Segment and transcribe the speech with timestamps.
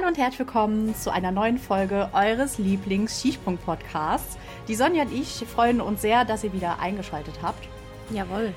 [0.00, 4.38] und herzlich willkommen zu einer neuen Folge eures Lieblings-Skisprung-Podcasts.
[4.66, 7.68] Die Sonja und ich freuen uns sehr, dass ihr wieder eingeschaltet habt.
[8.10, 8.54] Jawohl.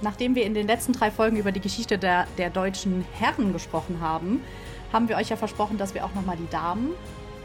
[0.00, 4.00] Nachdem wir in den letzten drei Folgen über die Geschichte der, der deutschen Herren gesprochen
[4.00, 4.42] haben,
[4.90, 6.94] haben wir euch ja versprochen, dass wir auch nochmal die Damen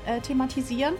[0.05, 0.95] äh, thematisieren.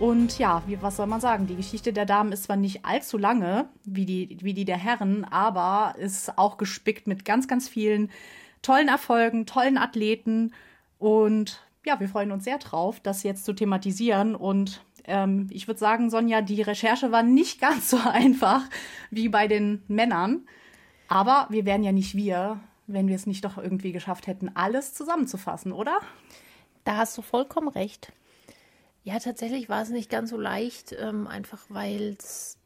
[0.00, 1.46] Und ja, wie, was soll man sagen?
[1.46, 5.24] Die Geschichte der Damen ist zwar nicht allzu lange wie die, wie die der Herren,
[5.24, 8.10] aber ist auch gespickt mit ganz, ganz vielen
[8.60, 10.52] tollen Erfolgen, tollen Athleten.
[11.04, 14.34] Und ja, wir freuen uns sehr drauf, das jetzt zu thematisieren.
[14.34, 18.62] Und ähm, ich würde sagen, Sonja, die Recherche war nicht ganz so einfach
[19.10, 20.48] wie bei den Männern.
[21.06, 24.94] Aber wir wären ja nicht wir, wenn wir es nicht doch irgendwie geschafft hätten, alles
[24.94, 25.98] zusammenzufassen, oder?
[26.84, 28.10] Da hast du vollkommen recht.
[29.02, 32.56] Ja, tatsächlich war es nicht ganz so leicht, ähm, einfach weil es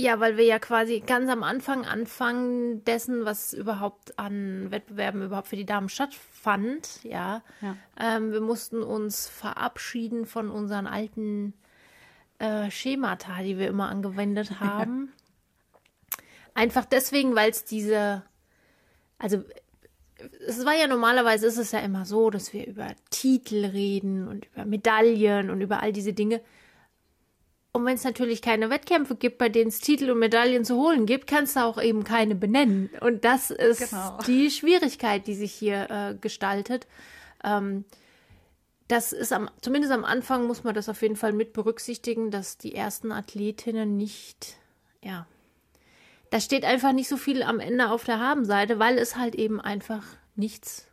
[0.00, 5.48] ja, weil wir ja quasi ganz am Anfang anfangen dessen, was überhaupt an Wettbewerben überhaupt
[5.48, 7.42] für die Damen stattfand, ja.
[7.60, 7.76] ja.
[7.98, 11.52] Ähm, wir mussten uns verabschieden von unseren alten
[12.38, 15.12] äh, Schemata, die wir immer angewendet haben.
[16.54, 18.22] Einfach deswegen, weil es diese,
[19.18, 19.44] also
[20.46, 24.46] es war ja normalerweise ist es ja immer so, dass wir über Titel reden und
[24.46, 26.40] über Medaillen und über all diese Dinge.
[27.72, 31.06] Und wenn es natürlich keine Wettkämpfe gibt, bei denen es Titel und Medaillen zu holen
[31.06, 32.90] gibt, kannst du auch eben keine benennen.
[33.00, 34.18] Und das ist genau.
[34.26, 36.88] die Schwierigkeit, die sich hier äh, gestaltet.
[37.44, 37.84] Ähm,
[38.88, 42.58] das ist am, zumindest am Anfang muss man das auf jeden Fall mit berücksichtigen, dass
[42.58, 44.56] die ersten Athletinnen nicht,
[45.00, 45.28] ja,
[46.30, 49.60] da steht einfach nicht so viel am Ende auf der Habenseite, weil es halt eben
[49.60, 50.88] einfach nichts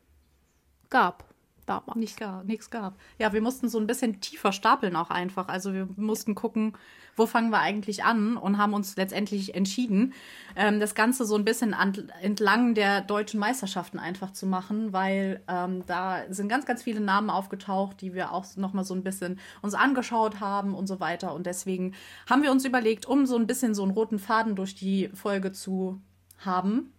[0.89, 1.27] gab
[1.67, 1.95] damals.
[1.95, 2.97] Nicht gar, nichts gab.
[3.19, 5.47] Ja, wir mussten so ein bisschen tiefer stapeln auch einfach.
[5.47, 6.73] Also wir mussten gucken,
[7.15, 10.13] wo fangen wir eigentlich an und haben uns letztendlich entschieden,
[10.55, 15.41] ähm, das Ganze so ein bisschen an, entlang der deutschen Meisterschaften einfach zu machen, weil
[15.47, 19.03] ähm, da sind ganz, ganz viele Namen aufgetaucht, die wir auch noch mal so ein
[19.03, 21.33] bisschen uns angeschaut haben und so weiter.
[21.33, 21.93] Und deswegen
[22.29, 25.51] haben wir uns überlegt, um so ein bisschen so einen roten Faden durch die Folge
[25.51, 25.99] zu
[26.37, 26.93] haben,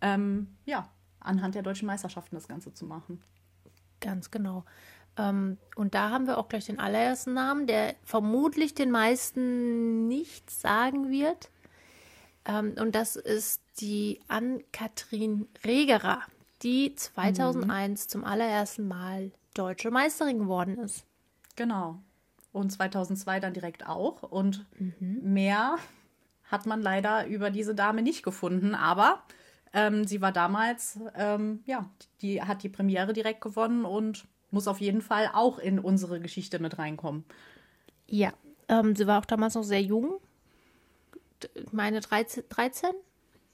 [0.00, 0.88] ähm, ja,
[1.20, 3.20] anhand der deutschen Meisterschaften das Ganze zu machen.
[4.00, 4.64] Ganz genau.
[5.16, 10.60] Ähm, und da haben wir auch gleich den allerersten Namen, der vermutlich den meisten nichts
[10.60, 11.50] sagen wird.
[12.44, 16.20] Ähm, und das ist die Ann-Kathrin Regerer,
[16.62, 18.08] die 2001 mhm.
[18.08, 21.04] zum allerersten Mal deutsche Meisterin geworden ist.
[21.56, 22.00] Genau.
[22.52, 24.22] Und 2002 dann direkt auch.
[24.22, 25.20] Und mhm.
[25.22, 25.76] mehr
[26.44, 28.74] hat man leider über diese Dame nicht gefunden.
[28.74, 29.22] Aber
[29.72, 31.88] ähm, sie war damals, ähm, ja,
[32.20, 36.58] die hat die Premiere direkt gewonnen und muss auf jeden Fall auch in unsere Geschichte
[36.58, 37.24] mit reinkommen.
[38.06, 38.32] Ja,
[38.68, 40.20] ähm, sie war auch damals noch sehr jung.
[41.70, 42.90] Meine 13, 13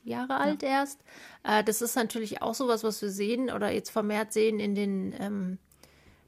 [0.05, 0.69] Jahre alt ja.
[0.69, 1.01] erst.
[1.43, 5.15] Äh, das ist natürlich auch sowas, was wir sehen oder jetzt vermehrt sehen in den
[5.19, 5.59] ähm,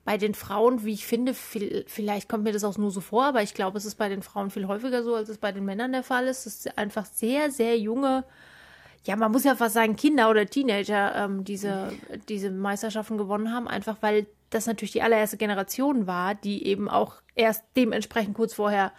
[0.07, 3.25] bei den Frauen, wie ich finde, viel, vielleicht kommt mir das auch nur so vor,
[3.25, 5.65] aber ich glaube, es ist bei den Frauen viel häufiger so, als es bei den
[5.65, 6.47] Männern der Fall ist.
[6.47, 8.25] Es ist einfach sehr, sehr junge
[9.07, 11.93] ja, man muss ja fast sagen, Kinder oder Teenager ähm, diese,
[12.29, 17.23] diese Meisterschaften gewonnen haben, einfach weil das natürlich die allererste Generation war, die eben auch
[17.37, 18.93] erst dementsprechend kurz vorher,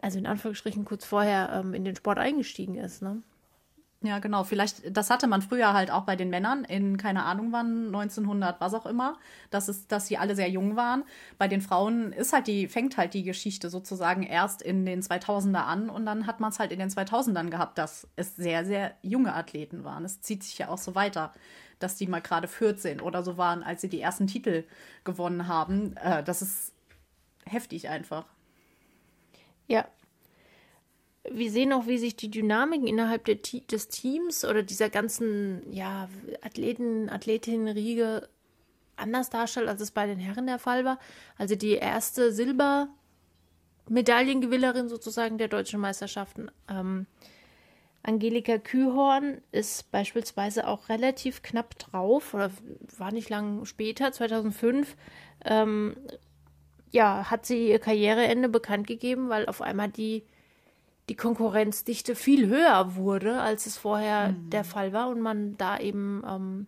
[0.00, 3.02] also in Anführungsstrichen kurz vorher ähm, in den Sport eingestiegen ist.
[3.02, 3.22] Ne?
[4.04, 4.44] Ja, genau.
[4.44, 8.60] Vielleicht, das hatte man früher halt auch bei den Männern in, keine Ahnung wann, 1900,
[8.60, 9.16] was auch immer,
[9.50, 11.04] dass, es, dass sie alle sehr jung waren.
[11.38, 15.64] Bei den Frauen ist halt die, fängt halt die Geschichte sozusagen erst in den 2000er
[15.64, 18.94] an und dann hat man es halt in den 2000ern gehabt, dass es sehr, sehr
[19.00, 20.04] junge Athleten waren.
[20.04, 21.32] Es zieht sich ja auch so weiter,
[21.78, 24.64] dass die mal gerade 14 oder so waren, als sie die ersten Titel
[25.04, 25.96] gewonnen haben.
[25.96, 26.74] Äh, das ist
[27.46, 28.26] heftig einfach.
[29.66, 29.86] Ja,
[31.30, 36.08] wir sehen auch, wie sich die Dynamiken innerhalb des Teams oder dieser ganzen ja,
[36.42, 38.28] Athleten, Athletinnenriege
[38.96, 40.98] anders darstellt, als es bei den Herren der Fall war.
[41.38, 46.50] Also die erste Silbermedaillengewinnerin sozusagen der deutschen Meisterschaften.
[46.68, 47.06] Ähm,
[48.02, 52.50] Angelika Kühhorn ist beispielsweise auch relativ knapp drauf, oder
[52.98, 54.94] war nicht lang später, 2005,
[55.46, 55.96] ähm,
[56.90, 60.24] ja, hat sie ihr Karriereende bekannt gegeben, weil auf einmal die
[61.08, 64.50] die Konkurrenzdichte viel höher wurde, als es vorher mhm.
[64.50, 66.66] der Fall war und man da eben, ähm,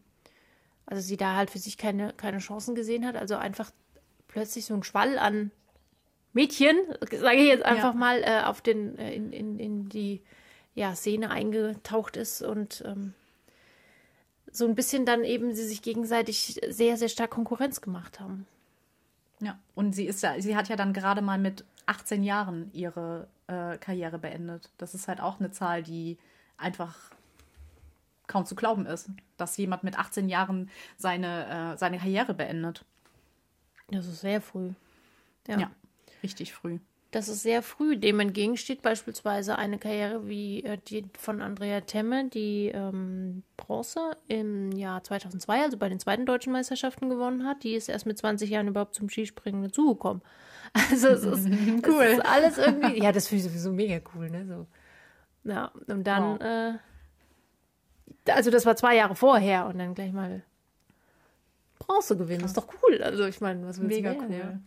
[0.84, 3.16] also sie da halt für sich keine, keine Chancen gesehen hat.
[3.16, 3.70] Also einfach
[4.28, 5.50] plötzlich so ein Schwall an
[6.32, 6.76] Mädchen,
[7.10, 7.98] sage ich jetzt einfach ja.
[7.98, 10.20] mal, äh, auf den, äh, in, in, in die
[10.74, 13.14] ja, Szene eingetaucht ist und ähm,
[14.52, 18.46] so ein bisschen dann eben sie sich gegenseitig sehr, sehr stark Konkurrenz gemacht haben.
[19.40, 23.28] Ja, und sie ist ja, sie hat ja dann gerade mal mit 18 Jahren ihre
[23.46, 24.70] äh, Karriere beendet.
[24.78, 26.18] Das ist halt auch eine Zahl, die
[26.56, 26.96] einfach
[28.26, 32.84] kaum zu glauben ist, dass jemand mit 18 Jahren seine, äh, seine Karriere beendet.
[33.88, 34.70] Das ist sehr früh.
[35.46, 35.70] Ja, ja
[36.22, 36.80] richtig früh.
[37.12, 37.96] Das ist sehr früh.
[37.96, 44.72] Dem entgegensteht beispielsweise eine Karriere wie äh, die von Andrea Temme, die ähm, Bronze im
[44.72, 47.62] Jahr 2002, also bei den zweiten deutschen Meisterschaften gewonnen hat.
[47.62, 50.20] Die ist erst mit 20 Jahren überhaupt zum Skispringen dazugekommen.
[50.72, 51.46] Also es ist,
[51.86, 52.04] cool.
[52.04, 54.46] Es ist alles irgendwie, ja, das finde ich sowieso mega cool, ne?
[54.46, 54.66] So.
[55.50, 56.40] Ja, und dann, wow.
[56.40, 60.42] äh, also das war zwei Jahre vorher und dann gleich mal
[61.78, 62.42] Bronze gewinnen.
[62.42, 63.02] Das ist doch cool.
[63.02, 64.34] Also ich meine, was willst Mega mehr, cool.
[64.34, 64.60] Ja.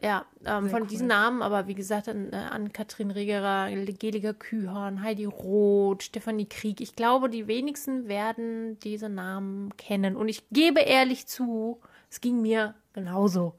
[0.00, 0.88] Ja, ähm, von cool.
[0.88, 6.46] diesen Namen, aber wie gesagt, an, äh, an Katrin Regerer, Geliger Kühorn, Heidi Roth, Stefanie
[6.46, 6.80] Krieg.
[6.80, 10.16] Ich glaube, die wenigsten werden diese Namen kennen.
[10.16, 11.80] Und ich gebe ehrlich zu,
[12.10, 13.54] es ging mir genauso.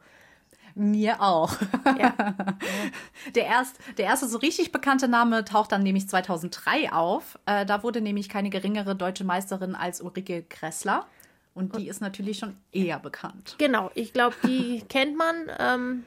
[0.75, 1.55] Mir auch.
[1.99, 2.13] Ja.
[3.35, 7.37] der, erst, der erste so richtig bekannte Name taucht dann nämlich 2003 auf.
[7.45, 11.05] Äh, da wurde nämlich keine geringere deutsche Meisterin als Ulrike Kressler.
[11.53, 13.55] Und die ist natürlich schon eher bekannt.
[13.59, 15.35] Genau, ich glaube, die kennt man.
[15.59, 16.03] Ähm,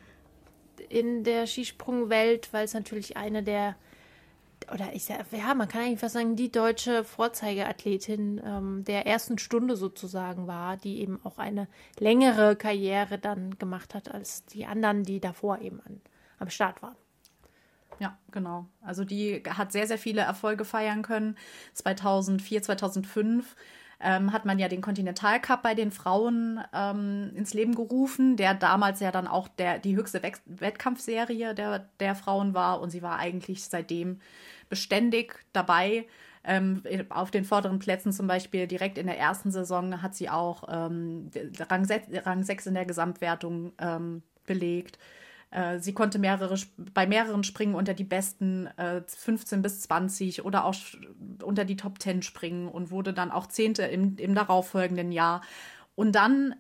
[0.88, 3.76] in der Skisprungwelt, weil es natürlich eine der,
[4.72, 9.38] oder ich sag, ja, man kann eigentlich fast sagen, die deutsche Vorzeigeathletin ähm, der ersten
[9.38, 11.68] Stunde sozusagen war, die eben auch eine
[11.98, 16.00] längere Karriere dann gemacht hat als die anderen, die davor eben an,
[16.38, 16.96] am Start waren.
[17.98, 18.66] Ja, genau.
[18.82, 21.36] Also die hat sehr, sehr viele Erfolge feiern können.
[21.74, 23.56] 2004, 2005
[24.00, 28.54] ähm, hat man ja den Continental Cup bei den Frauen ähm, ins Leben gerufen, der
[28.54, 33.02] damals ja dann auch der, die höchste Wett Wettkampfserie der, der Frauen war und sie
[33.02, 34.20] war eigentlich seitdem
[34.68, 36.06] beständig dabei.
[36.44, 40.64] Ähm, auf den vorderen Plätzen zum Beispiel direkt in der ersten Saison hat sie auch
[40.68, 44.98] ähm, Rang, Rang 6 in der Gesamtwertung ähm, belegt.
[45.50, 46.56] Äh, sie konnte mehrere,
[46.94, 50.74] bei mehreren Springen unter die besten äh, 15 bis 20 oder auch
[51.42, 55.40] unter die Top 10 springen und wurde dann auch Zehnte im, im darauffolgenden Jahr.
[55.94, 56.54] Und dann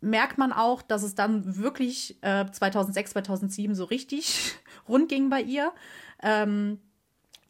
[0.00, 4.54] merkt man auch, dass es dann wirklich äh, 2006, 2007 so richtig
[4.88, 5.72] rund ging bei ihr.
[6.22, 6.78] Ähm,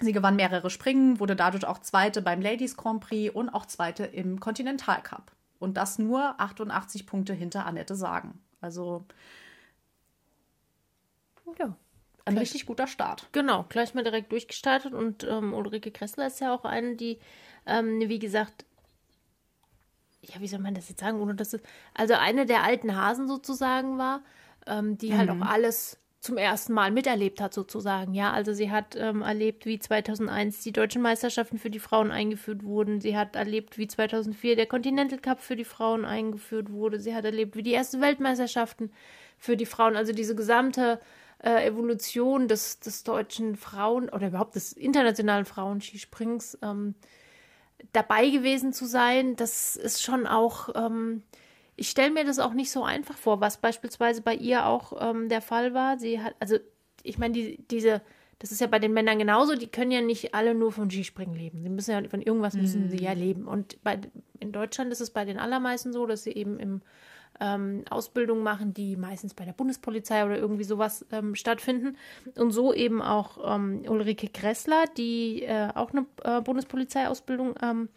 [0.00, 4.04] sie gewann mehrere Springen, wurde dadurch auch Zweite beim Ladies Grand Prix und auch Zweite
[4.04, 5.32] im Continental Cup.
[5.58, 8.40] Und das nur 88 Punkte hinter Annette Sagen.
[8.60, 9.04] Also
[11.58, 11.76] ja.
[12.24, 13.28] Ein gleich, richtig guter Start.
[13.32, 17.20] Genau, gleich mal direkt durchgestartet und ähm, Ulrike Kressler ist ja auch eine, die,
[17.66, 18.64] ähm, wie gesagt,
[20.22, 21.60] ja, wie soll man das jetzt sagen, ohne dass es,
[21.94, 24.22] also eine der alten Hasen sozusagen war,
[24.66, 25.18] ähm, die mhm.
[25.18, 28.12] halt auch alles zum ersten Mal miterlebt hat sozusagen.
[28.12, 32.64] Ja, also sie hat ähm, erlebt, wie 2001 die deutschen Meisterschaften für die Frauen eingeführt
[32.64, 33.00] wurden.
[33.00, 36.98] Sie hat erlebt, wie 2004 der Continental Cup für die Frauen eingeführt wurde.
[36.98, 38.90] Sie hat erlebt, wie die ersten Weltmeisterschaften
[39.38, 41.00] für die Frauen, also diese gesamte
[41.38, 46.96] äh, Evolution des, des deutschen Frauen oder überhaupt des internationalen Frauenskisprings ähm,
[47.92, 51.22] dabei gewesen zu sein, das ist schon auch, ähm,
[51.76, 55.28] ich stelle mir das auch nicht so einfach vor, was beispielsweise bei ihr auch ähm,
[55.28, 55.98] der Fall war.
[55.98, 56.56] Sie hat, also
[57.02, 58.00] ich meine, die, diese,
[58.38, 61.34] das ist ja bei den Männern genauso, die können ja nicht alle nur vom Skispringen
[61.34, 61.62] leben.
[61.62, 62.90] Sie müssen ja von irgendwas müssen mm.
[62.90, 63.46] sie ja leben.
[63.46, 64.00] Und bei,
[64.40, 66.80] in Deutschland ist es bei den allermeisten so, dass sie eben im
[67.40, 71.96] ähm, Ausbildungen machen, die meistens bei der Bundespolizei oder irgendwie sowas ähm, stattfinden.
[72.36, 77.88] Und so eben auch ähm, Ulrike Kressler, die äh, auch eine äh, Bundespolizeiausbildung ähm,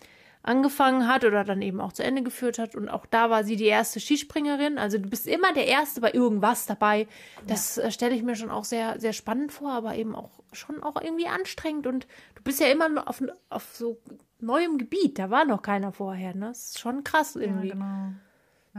[0.41, 2.75] angefangen hat oder dann eben auch zu Ende geführt hat.
[2.75, 4.77] Und auch da war sie die erste Skispringerin.
[4.77, 7.07] Also du bist immer der Erste bei irgendwas dabei.
[7.45, 7.83] Das ja.
[7.83, 11.01] äh, stelle ich mir schon auch sehr, sehr spannend vor, aber eben auch schon auch
[11.01, 11.87] irgendwie anstrengend.
[11.87, 13.97] Und du bist ja immer auf, auf so
[14.39, 15.19] neuem Gebiet.
[15.19, 16.33] Da war noch keiner vorher.
[16.33, 16.47] Ne?
[16.47, 17.69] Das ist schon krass irgendwie.
[17.69, 18.11] Ja, genau.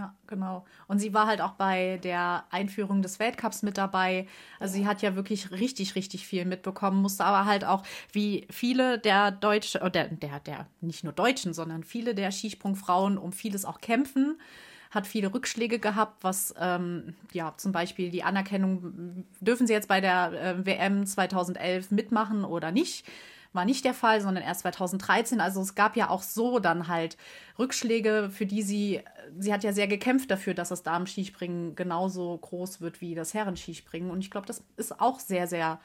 [0.00, 0.64] Ja, genau.
[0.86, 4.26] Und sie war halt auch bei der Einführung des Weltcups mit dabei.
[4.58, 8.98] Also sie hat ja wirklich richtig, richtig viel mitbekommen, musste aber halt auch, wie viele
[8.98, 13.66] der Deutschen, oder äh, der, der, nicht nur Deutschen, sondern viele der Skisprungfrauen um vieles
[13.66, 14.38] auch kämpfen
[14.90, 20.00] hat viele Rückschläge gehabt, was ähm, ja zum Beispiel die Anerkennung, dürfen sie jetzt bei
[20.00, 23.06] der äh, WM 2011 mitmachen oder nicht?
[23.52, 25.40] War nicht der Fall, sondern erst 2013.
[25.40, 27.16] Also es gab ja auch so dann halt
[27.58, 29.00] Rückschläge, für die sie,
[29.38, 34.10] sie hat ja sehr gekämpft dafür, dass das Damen-Skispringen genauso groß wird wie das Herren-Skispringen.
[34.10, 35.80] Und ich glaube, das ist auch sehr, sehr,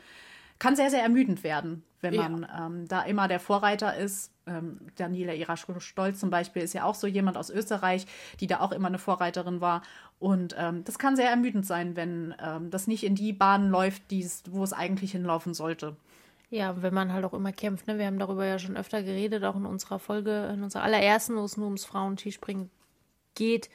[0.59, 2.67] kann sehr, sehr ermüdend werden, wenn man ja.
[2.67, 4.31] ähm, da immer der Vorreiter ist.
[4.45, 8.05] Ähm, Daniela Irasch-Stolz zum Beispiel ist ja auch so jemand aus Österreich,
[8.39, 9.81] die da auch immer eine Vorreiterin war.
[10.19, 14.03] Und ähm, das kann sehr ermüdend sein, wenn ähm, das nicht in die Bahnen läuft,
[14.51, 15.97] wo es eigentlich hinlaufen sollte.
[16.49, 17.87] Ja, wenn man halt auch immer kämpft.
[17.87, 17.97] Ne?
[17.97, 21.43] Wir haben darüber ja schon öfter geredet, auch in unserer Folge, in unserer allerersten, wo
[21.43, 22.69] es nur ums Frauen-Skispringen
[23.33, 23.69] geht,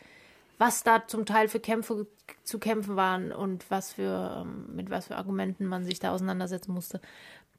[0.59, 2.07] was da zum Teil für Kämpfe
[2.45, 6.73] zu kämpfen waren und was für, ähm, mit was für Argumenten man sich da auseinandersetzen
[6.73, 7.01] musste.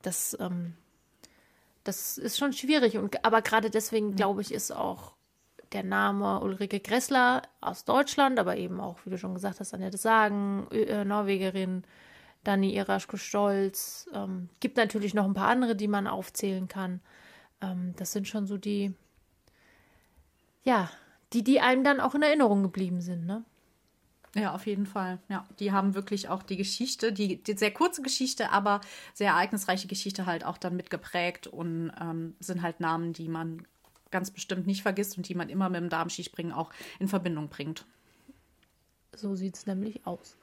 [0.02, 0.76] Das, ähm,
[1.84, 2.98] das ist schon schwierig.
[2.98, 5.14] Und, aber gerade deswegen, glaube ich, ist auch
[5.74, 9.98] der Name Ulrike Gressler aus Deutschland, aber eben auch, wie du schon gesagt hast, Annette
[9.98, 11.84] Sagen, äh, Norwegerin,
[12.44, 14.10] Dani Iraschko Stolz.
[14.14, 17.02] Ähm, gibt natürlich noch ein paar andere, die man aufzählen kann.
[17.62, 18.94] Ähm, das sind schon so die,
[20.64, 20.90] ja,
[21.34, 23.44] die, die einem dann auch in Erinnerung geblieben sind, ne?
[24.34, 25.20] Ja, auf jeden Fall.
[25.28, 28.80] Ja, die haben wirklich auch die Geschichte, die, die sehr kurze Geschichte, aber
[29.14, 33.68] sehr ereignisreiche Geschichte halt auch dann mitgeprägt und ähm, sind halt Namen, die man
[34.10, 37.86] ganz bestimmt nicht vergisst und die man immer mit dem Darmskispringen auch in Verbindung bringt.
[39.14, 40.38] So sieht es nämlich aus.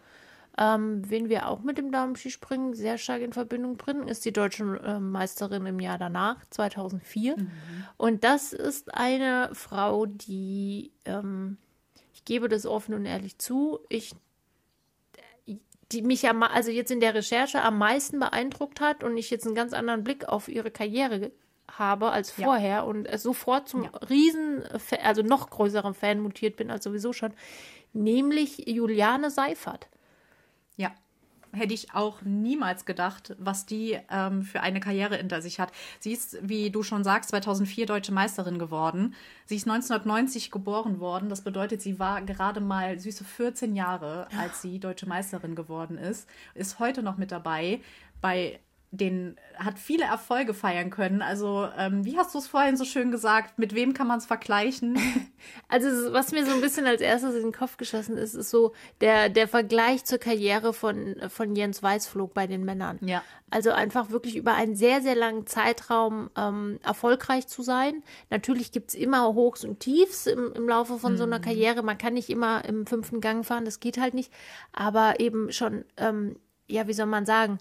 [0.61, 4.65] Ähm, wen wir auch mit dem Darmskispringen sehr stark in Verbindung bringen, ist die deutsche
[4.85, 7.37] äh, Meisterin im Jahr danach, 2004.
[7.37, 7.51] Mhm.
[7.97, 11.59] Und das ist eine Frau, die, ähm,
[12.13, 14.17] ich gebe das offen und ehrlich zu, ich
[15.93, 19.47] die mich ja, also jetzt in der Recherche am meisten beeindruckt hat und ich jetzt
[19.47, 21.33] einen ganz anderen Blick auf ihre Karriere
[21.71, 22.83] habe als vorher ja.
[22.83, 23.91] und sofort zum ja.
[24.11, 24.65] riesen,
[25.03, 27.33] also noch größeren Fan mutiert bin als sowieso schon,
[27.93, 29.89] nämlich Juliane Seifert.
[30.79, 30.93] Ja,
[31.53, 35.73] hätte ich auch niemals gedacht, was die ähm, für eine Karriere hinter sich hat.
[35.99, 39.15] Sie ist, wie du schon sagst, 2004 deutsche Meisterin geworden.
[39.45, 41.29] Sie ist 1990 geboren worden.
[41.29, 46.29] Das bedeutet, sie war gerade mal süße 14 Jahre, als sie deutsche Meisterin geworden ist.
[46.55, 47.81] Ist heute noch mit dabei
[48.21, 51.21] bei den hat viele Erfolge feiern können.
[51.21, 53.59] Also, ähm, wie hast du es vorhin so schön gesagt?
[53.59, 54.99] Mit wem kann man es vergleichen?
[55.69, 58.73] Also, was mir so ein bisschen als erstes in den Kopf geschossen ist, ist so
[59.01, 62.99] der, der Vergleich zur Karriere von, von Jens Weißflog bei den Männern.
[63.03, 63.23] Ja.
[63.51, 68.03] Also einfach wirklich über einen sehr, sehr langen Zeitraum ähm, erfolgreich zu sein.
[68.31, 71.17] Natürlich gibt's immer Hochs und Tiefs im, im Laufe von mhm.
[71.17, 71.43] so einer mhm.
[71.43, 71.83] Karriere.
[71.83, 74.33] Man kann nicht immer im fünften Gang fahren, das geht halt nicht.
[74.73, 77.59] Aber eben schon, ähm, ja, wie soll man sagen,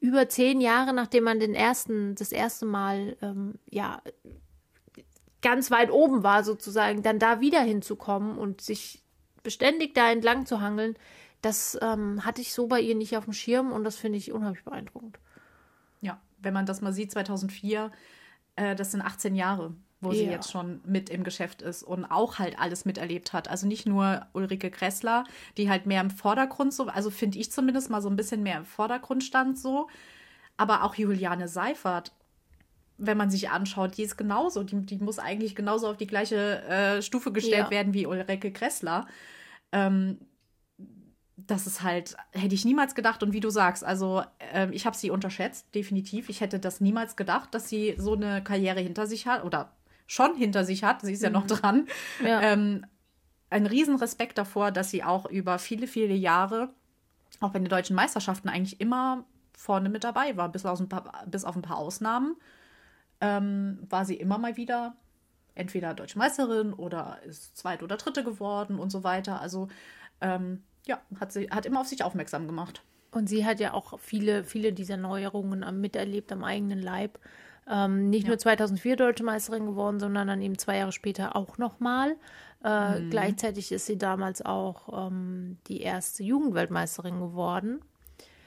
[0.00, 4.00] über zehn Jahre, nachdem man den ersten, das erste Mal, ähm, ja,
[5.42, 9.02] ganz weit oben war sozusagen, dann da wieder hinzukommen und sich
[9.42, 10.96] beständig da entlang zu hangeln,
[11.42, 14.32] das ähm, hatte ich so bei ihr nicht auf dem Schirm und das finde ich
[14.32, 15.18] unheimlich beeindruckend.
[16.00, 17.92] Ja, wenn man das mal sieht, 2004,
[18.56, 20.18] äh, das sind 18 Jahre wo ja.
[20.18, 23.48] sie jetzt schon mit im Geschäft ist und auch halt alles miterlebt hat.
[23.48, 25.24] Also nicht nur Ulrike Kressler,
[25.56, 28.58] die halt mehr im Vordergrund so, also finde ich zumindest mal so ein bisschen mehr
[28.58, 29.88] im Vordergrund stand so,
[30.56, 32.12] aber auch Juliane Seifert,
[32.96, 36.62] wenn man sich anschaut, die ist genauso, die, die muss eigentlich genauso auf die gleiche
[36.62, 37.70] äh, Stufe gestellt ja.
[37.70, 39.06] werden wie Ulrike Kressler.
[39.72, 40.18] Ähm,
[41.36, 43.22] das ist halt, hätte ich niemals gedacht.
[43.22, 46.28] Und wie du sagst, also äh, ich habe sie unterschätzt, definitiv.
[46.28, 49.72] Ich hätte das niemals gedacht, dass sie so eine Karriere hinter sich hat oder
[50.08, 51.48] schon hinter sich hat, sie ist ja noch mhm.
[51.48, 51.86] dran,
[52.24, 52.40] ja.
[52.40, 52.84] Ähm,
[53.50, 56.70] ein Riesenrespekt davor, dass sie auch über viele, viele Jahre,
[57.40, 59.24] auch bei den deutschen Meisterschaften, eigentlich immer
[59.56, 62.36] vorne mit dabei war, bis, aus ein paar, bis auf ein paar Ausnahmen,
[63.20, 64.96] ähm, war sie immer mal wieder
[65.54, 69.40] entweder deutsche Meisterin oder ist zweite oder dritte geworden und so weiter.
[69.40, 69.68] Also
[70.20, 72.82] ähm, ja, hat sie hat immer auf sich aufmerksam gemacht.
[73.10, 77.18] Und sie hat ja auch viele, viele dieser Neuerungen miterlebt am eigenen Leib.
[77.70, 78.28] Ähm, nicht ja.
[78.30, 82.16] nur 2004 Deutsche Meisterin geworden, sondern dann eben zwei Jahre später auch nochmal.
[82.64, 83.10] Äh, mhm.
[83.10, 87.80] Gleichzeitig ist sie damals auch ähm, die erste Jugendweltmeisterin geworden.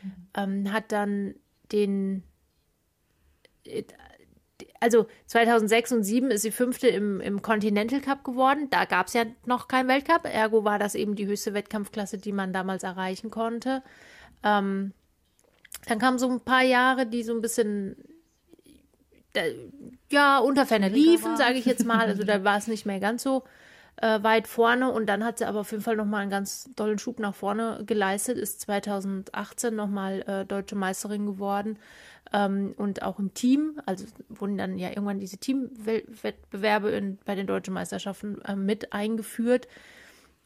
[0.01, 0.11] Mhm.
[0.35, 1.35] Ähm, hat dann
[1.71, 2.23] den,
[3.65, 3.83] äh,
[4.79, 8.67] also 2006 und 2007 ist sie fünfte im, im Continental Cup geworden.
[8.71, 10.25] Da gab es ja noch keinen Weltcup.
[10.25, 13.83] Ergo war das eben die höchste Wettkampfklasse, die man damals erreichen konnte.
[14.43, 14.93] Ähm,
[15.87, 17.95] dann kamen so ein paar Jahre, die so ein bisschen
[20.11, 22.07] ja, unter Ferner liefen, sage ich jetzt mal.
[22.07, 23.43] Also da war es nicht mehr ganz so
[23.97, 24.91] äh, weit vorne.
[24.91, 27.83] Und dann hat sie aber auf jeden Fall nochmal einen ganz tollen Schub nach vorne
[27.85, 31.77] geleistet, ist 2018 nochmal äh, deutsche Meisterin geworden.
[32.33, 37.73] Ähm, und auch im Team, also wurden dann ja irgendwann diese Teamwettbewerbe bei den deutschen
[37.73, 39.67] Meisterschaften äh, mit eingeführt.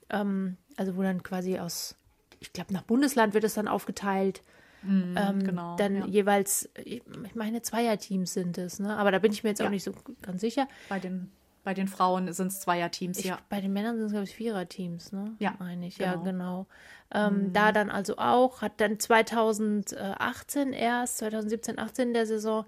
[0.10, 1.96] Ähm, also wo dann quasi aus,
[2.40, 4.42] ich glaube, nach Bundesland wird es dann aufgeteilt.
[4.86, 6.06] Mhm, ähm, genau, dann ja.
[6.06, 7.02] jeweils, ich
[7.34, 8.96] meine, Zweierteams sind es, ne?
[8.98, 9.66] Aber da bin ich mir jetzt ja.
[9.66, 10.68] auch nicht so ganz sicher.
[10.90, 11.32] Bei den,
[11.64, 13.40] bei den Frauen sind es Zweierteams, ja.
[13.50, 15.36] Bei den Männern sind es, glaube ich, Viererteams, ne?
[15.40, 15.56] Ja.
[15.60, 16.12] Meine ich, genau.
[16.12, 16.68] ja, genau.
[17.14, 17.54] Ähm, mhm.
[17.54, 22.66] Da dann also auch, hat dann 2018 erst, 2017, 18 der Saison,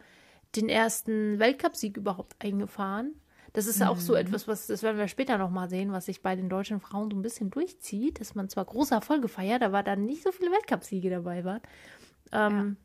[0.55, 3.13] den ersten Weltcupsieg überhaupt eingefahren.
[3.53, 3.87] Das ist mhm.
[3.87, 4.19] auch so mhm.
[4.19, 7.17] etwas, was, das werden wir später nochmal sehen, was sich bei den deutschen Frauen so
[7.17, 11.09] ein bisschen durchzieht, dass man zwar große Erfolge feiert, aber dann nicht so viele Weltcupsiege
[11.09, 11.61] dabei waren.
[12.31, 12.77] Ähm,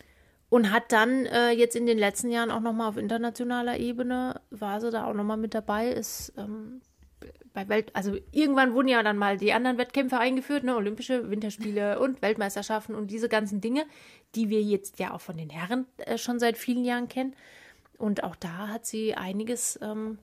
[0.00, 0.04] ja.
[0.48, 4.80] Und hat dann äh, jetzt in den letzten Jahren auch nochmal auf internationaler Ebene, war
[4.80, 6.80] sie da auch nochmal mit dabei, ist ähm,
[7.52, 11.98] bei Welt, also irgendwann wurden ja dann mal die anderen Wettkämpfe eingeführt, ne, Olympische Winterspiele
[11.98, 13.86] und Weltmeisterschaften und diese ganzen Dinge,
[14.34, 17.34] die wir jetzt ja auch von den Herren äh, schon seit vielen Jahren kennen.
[17.98, 20.18] Und auch da hat sie einiges ähm,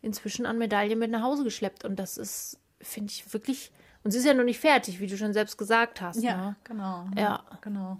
[0.00, 1.84] inzwischen an Medaillen mit nach Hause geschleppt.
[1.84, 3.72] Und das ist, finde ich, wirklich.
[4.02, 6.22] Und sie ist ja noch nicht fertig, wie du schon selbst gesagt hast.
[6.22, 6.56] Ja, ne?
[6.64, 7.06] genau.
[7.16, 7.44] Ja.
[7.60, 7.98] genau.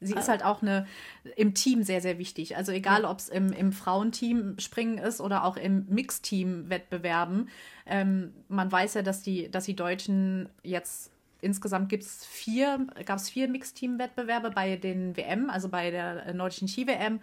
[0.00, 0.86] Sie ist halt auch eine
[1.34, 2.56] im Team sehr, sehr wichtig.
[2.56, 7.48] Also egal, ob es im, im Frauenteam springen ist oder auch im Mixteam-Wettbewerben.
[7.84, 13.18] Ähm, man weiß ja, dass die, dass die Deutschen jetzt insgesamt gibt es vier, gab
[13.18, 17.20] es vier Mixteam-Wettbewerbe bei den WM, also bei der nordischen Ski-WM.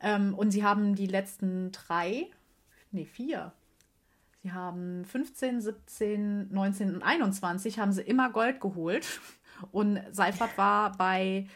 [0.00, 2.26] Ähm, und sie haben die letzten drei,
[2.90, 3.52] nee, vier.
[4.42, 9.20] Sie haben 15, 17, 19 und 21 haben sie immer Gold geholt.
[9.70, 11.46] Und Seifert war bei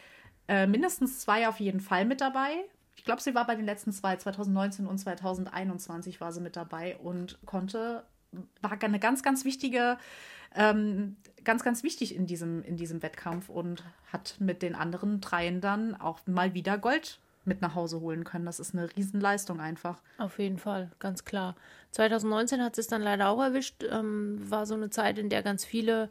[0.47, 2.53] äh, mindestens zwei auf jeden Fall mit dabei.
[2.95, 6.95] Ich glaube, sie war bei den letzten zwei, 2019 und 2021 war sie mit dabei
[6.97, 8.05] und konnte,
[8.61, 9.97] war eine ganz, ganz wichtige,
[10.55, 15.59] ähm, ganz, ganz wichtig in diesem, in diesem Wettkampf und hat mit den anderen dreien
[15.59, 18.45] dann auch mal wieder Gold mit nach Hause holen können.
[18.45, 20.01] Das ist eine Riesenleistung einfach.
[20.17, 21.55] Auf jeden Fall, ganz klar.
[21.91, 23.83] 2019 hat es dann leider auch erwischt.
[23.89, 26.09] Ähm, war so eine Zeit, in der ganz viele,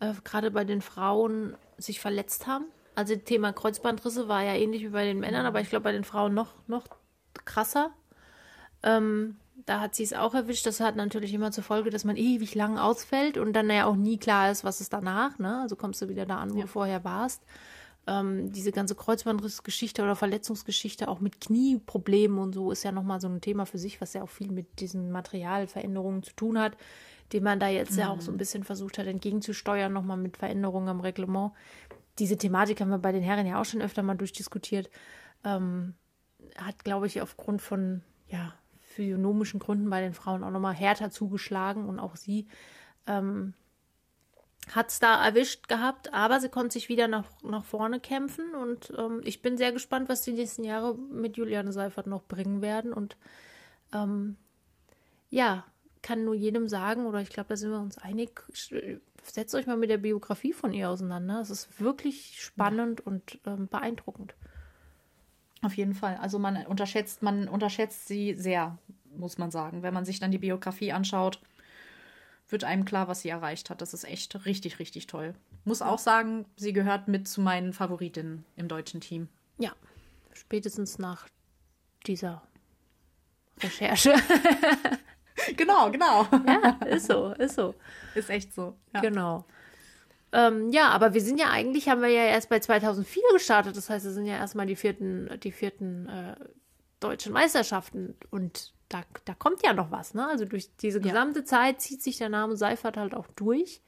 [0.00, 2.66] äh, gerade bei den Frauen, sich verletzt haben.
[2.94, 6.04] Also Thema Kreuzbandrisse war ja ähnlich wie bei den Männern, aber ich glaube bei den
[6.04, 6.86] Frauen noch, noch
[7.44, 7.90] krasser.
[8.82, 9.36] Ähm,
[9.66, 10.66] da hat sie es auch erwischt.
[10.66, 13.96] Das hat natürlich immer zur Folge, dass man ewig lang ausfällt und dann ja auch
[13.96, 15.38] nie klar ist, was ist danach.
[15.38, 15.60] Ne?
[15.60, 16.62] Also kommst du wieder da an, wo ja.
[16.62, 17.42] du vorher warst.
[18.06, 23.28] Ähm, diese ganze Kreuzbandrissgeschichte oder Verletzungsgeschichte, auch mit Knieproblemen und so, ist ja nochmal so
[23.28, 26.76] ein Thema für sich, was ja auch viel mit diesen Materialveränderungen zu tun hat,
[27.32, 27.98] dem man da jetzt mhm.
[27.98, 31.52] ja auch so ein bisschen versucht hat, entgegenzusteuern, nochmal mit Veränderungen am Reglement
[32.20, 34.90] diese Thematik haben wir bei den Herren ja auch schon öfter mal durchdiskutiert.
[35.42, 35.94] Ähm,
[36.56, 41.86] hat, glaube ich, aufgrund von ja, physiognomischen Gründen bei den Frauen auch nochmal härter zugeschlagen
[41.86, 42.46] und auch sie
[43.06, 43.54] ähm,
[44.74, 48.92] hat es da erwischt gehabt, aber sie konnte sich wieder nach, nach vorne kämpfen und
[48.96, 52.92] ähm, ich bin sehr gespannt, was die nächsten Jahre mit Juliane Seifert noch bringen werden
[52.92, 53.16] und
[53.92, 54.36] ähm,
[55.30, 55.64] ja,
[56.02, 58.42] kann nur jedem sagen, oder ich glaube, da sind wir uns einig,
[59.22, 61.40] setzt euch mal mit der Biografie von ihr auseinander.
[61.40, 63.06] Es ist wirklich spannend ja.
[63.06, 64.34] und ähm, beeindruckend.
[65.62, 66.16] Auf jeden Fall.
[66.16, 68.78] Also man unterschätzt, man unterschätzt sie sehr,
[69.14, 69.82] muss man sagen.
[69.82, 71.40] Wenn man sich dann die Biografie anschaut,
[72.52, 73.80] wird einem klar, was sie erreicht hat.
[73.80, 75.34] Das ist echt richtig, richtig toll.
[75.64, 79.28] Muss auch sagen, sie gehört mit zu meinen Favoritinnen im deutschen Team.
[79.58, 79.72] Ja,
[80.32, 81.28] spätestens nach
[82.06, 82.42] dieser
[83.62, 84.14] Recherche.
[85.56, 86.26] genau, genau.
[86.46, 87.74] Ja, ist so, ist so.
[88.14, 88.76] Ist echt so.
[88.94, 89.00] Ja.
[89.00, 89.44] Genau.
[90.32, 93.76] Ähm, ja, aber wir sind ja eigentlich, haben wir ja erst bei 2004 gestartet.
[93.76, 96.36] Das heißt, es sind ja erstmal die vierten, die vierten äh,
[97.00, 98.14] deutschen Meisterschaften.
[98.30, 100.28] Und da, da kommt ja noch was, ne?
[100.28, 101.44] Also durch diese gesamte ja.
[101.44, 103.82] Zeit zieht sich der Name Seifert halt auch durch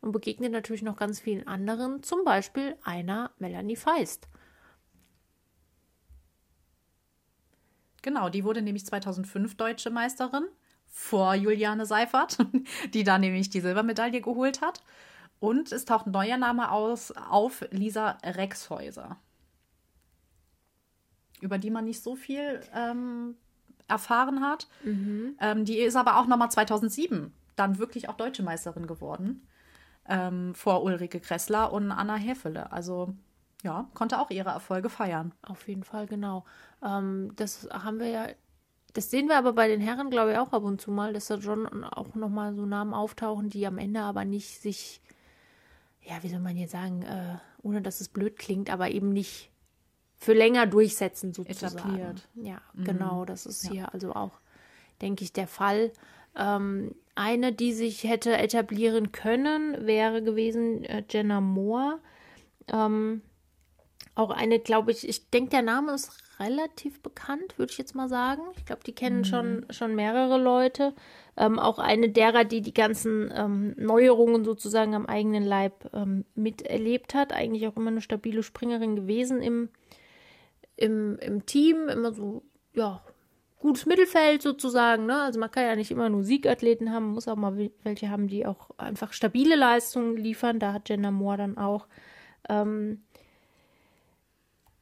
[0.00, 4.28] und begegnet natürlich noch ganz vielen anderen, zum Beispiel einer Melanie Feist.
[8.02, 10.44] Genau, die wurde nämlich 2005 deutsche Meisterin
[10.86, 12.38] vor Juliane Seifert,
[12.94, 14.82] die da nämlich die Silbermedaille geholt hat.
[15.40, 19.18] Und es taucht ein neuer Name aus, auf, Lisa Rexhäuser.
[21.40, 23.36] Über die man nicht so viel ähm,
[23.86, 24.68] erfahren hat.
[24.84, 25.36] Mhm.
[25.40, 29.46] Ähm, die ist aber auch nochmal 2007 dann wirklich auch deutsche Meisterin geworden.
[30.08, 32.72] Ähm, vor Ulrike Kressler und Anna Hefele.
[32.72, 33.14] Also
[33.62, 35.32] ja, konnte auch ihre Erfolge feiern.
[35.42, 36.44] Auf jeden Fall, genau.
[36.82, 38.26] Ähm, das haben wir ja
[38.94, 41.26] das sehen wir aber bei den Herren, glaube ich, auch ab und zu mal, dass
[41.26, 45.00] da schon auch nochmal so Namen auftauchen, die am Ende aber nicht sich,
[46.02, 49.50] ja, wie soll man jetzt sagen, äh, ohne dass es blöd klingt, aber eben nicht
[50.18, 51.78] für länger durchsetzen sozusagen.
[51.78, 52.28] Etabliert.
[52.34, 52.84] Ja, mhm.
[52.84, 53.70] genau, das ist ja.
[53.70, 54.40] hier also auch,
[55.00, 55.92] denke ich, der Fall.
[56.36, 61.98] Ähm, eine, die sich hätte etablieren können, wäre gewesen äh, Jenna Moore.
[62.68, 63.22] Ähm,
[64.14, 68.08] auch eine, glaube ich, ich denke, der Name ist relativ bekannt, würde ich jetzt mal
[68.08, 68.42] sagen.
[68.56, 69.24] Ich glaube, die kennen mhm.
[69.24, 70.94] schon, schon mehrere Leute.
[71.36, 77.14] Ähm, auch eine derer, die die ganzen ähm, Neuerungen sozusagen am eigenen Leib ähm, miterlebt
[77.14, 77.32] hat.
[77.32, 79.68] Eigentlich auch immer eine stabile Springerin gewesen im,
[80.78, 81.88] im, im Team.
[81.88, 83.02] Immer so, ja,
[83.58, 85.06] gutes Mittelfeld sozusagen.
[85.06, 85.20] Ne?
[85.20, 88.46] Also man kann ja nicht immer nur Siegathleten haben, muss auch mal welche haben, die
[88.46, 90.60] auch einfach stabile Leistungen liefern.
[90.60, 91.86] Da hat Jenna Moore dann auch.
[92.48, 93.02] Ähm,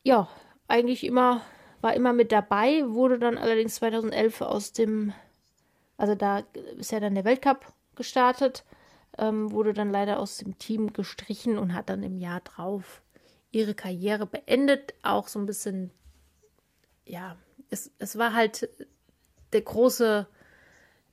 [0.02, 0.28] ja,
[0.68, 1.40] eigentlich immer,
[1.80, 5.12] war immer mit dabei, wurde dann allerdings 2011 aus dem,
[5.96, 6.42] also da
[6.78, 8.64] ist ja dann der Weltcup gestartet,
[9.18, 13.02] ähm, wurde dann leider aus dem Team gestrichen und hat dann im Jahr drauf
[13.56, 14.94] ihre Karriere beendet.
[15.02, 15.90] Auch so ein bisschen,
[17.04, 17.36] ja,
[17.70, 18.68] es, es war halt
[19.52, 20.26] der große,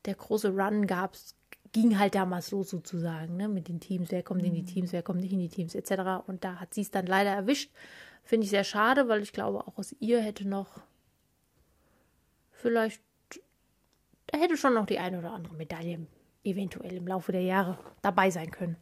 [0.05, 1.35] der große Run gab's,
[1.71, 4.67] ging halt damals so sozusagen, ne, mit den Teams, wer kommt in die mhm.
[4.67, 6.27] Teams, wer kommt nicht in die Teams, etc.
[6.27, 7.71] Und da hat sie es dann leider erwischt
[8.23, 10.81] Finde ich sehr schade, weil ich glaube, auch aus ihr hätte noch
[12.51, 13.01] vielleicht
[14.27, 16.07] da hätte schon noch die eine oder andere Medaille
[16.43, 18.77] eventuell im Laufe der Jahre dabei sein können.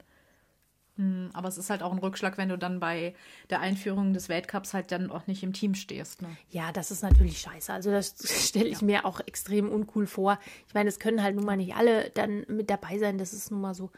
[1.33, 3.15] Aber es ist halt auch ein Rückschlag, wenn du dann bei
[3.49, 6.21] der Einführung des Weltcups halt dann auch nicht im Team stehst.
[6.21, 6.29] Ne?
[6.49, 7.71] Ja, das ist natürlich scheiße.
[7.71, 8.15] Also das
[8.47, 8.85] stelle ich ja.
[8.85, 10.39] mir auch extrem uncool vor.
[10.67, 13.51] Ich meine, es können halt nun mal nicht alle dann mit dabei sein, das ist
[13.51, 13.91] nun mal so.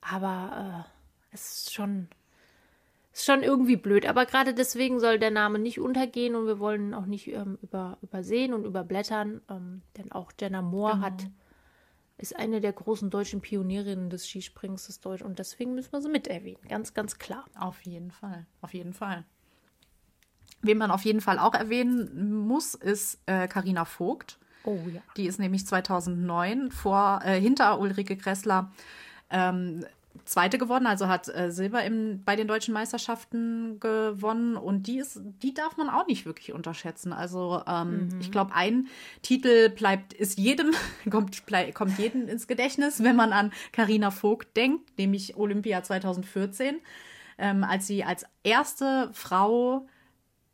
[0.00, 2.08] Aber äh, es ist schon,
[3.12, 4.06] ist schon irgendwie blöd.
[4.06, 7.98] Aber gerade deswegen soll der Name nicht untergehen und wir wollen auch nicht ähm, über,
[8.02, 9.40] übersehen und überblättern.
[9.50, 11.06] Ähm, denn auch Jenna Moore genau.
[11.06, 11.26] hat
[12.18, 16.08] ist eine der großen deutschen Pionierinnen des Skisprings des Deutsch und deswegen müssen wir sie
[16.08, 16.60] mit erwähnen.
[16.68, 17.44] Ganz, ganz klar.
[17.58, 18.46] Auf jeden Fall.
[18.60, 19.24] Auf jeden Fall.
[20.60, 24.38] Wen man auf jeden Fall auch erwähnen muss, ist Karina äh, Vogt.
[24.64, 25.00] Oh ja.
[25.16, 28.72] Die ist nämlich 2009 vor, äh, hinter Ulrike Kressler
[29.30, 29.84] ähm,
[30.24, 35.20] Zweite geworden, also hat äh, Silber im, bei den deutschen Meisterschaften gewonnen und die ist,
[35.42, 37.12] die darf man auch nicht wirklich unterschätzen.
[37.12, 38.20] Also ähm, mhm.
[38.20, 38.88] ich glaube, ein
[39.22, 40.72] Titel bleibt, ist jedem,
[41.10, 46.80] kommt, bleib, kommt jedem ins Gedächtnis, wenn man an Karina Vogt denkt, nämlich Olympia 2014,
[47.38, 49.86] ähm, als sie als erste Frau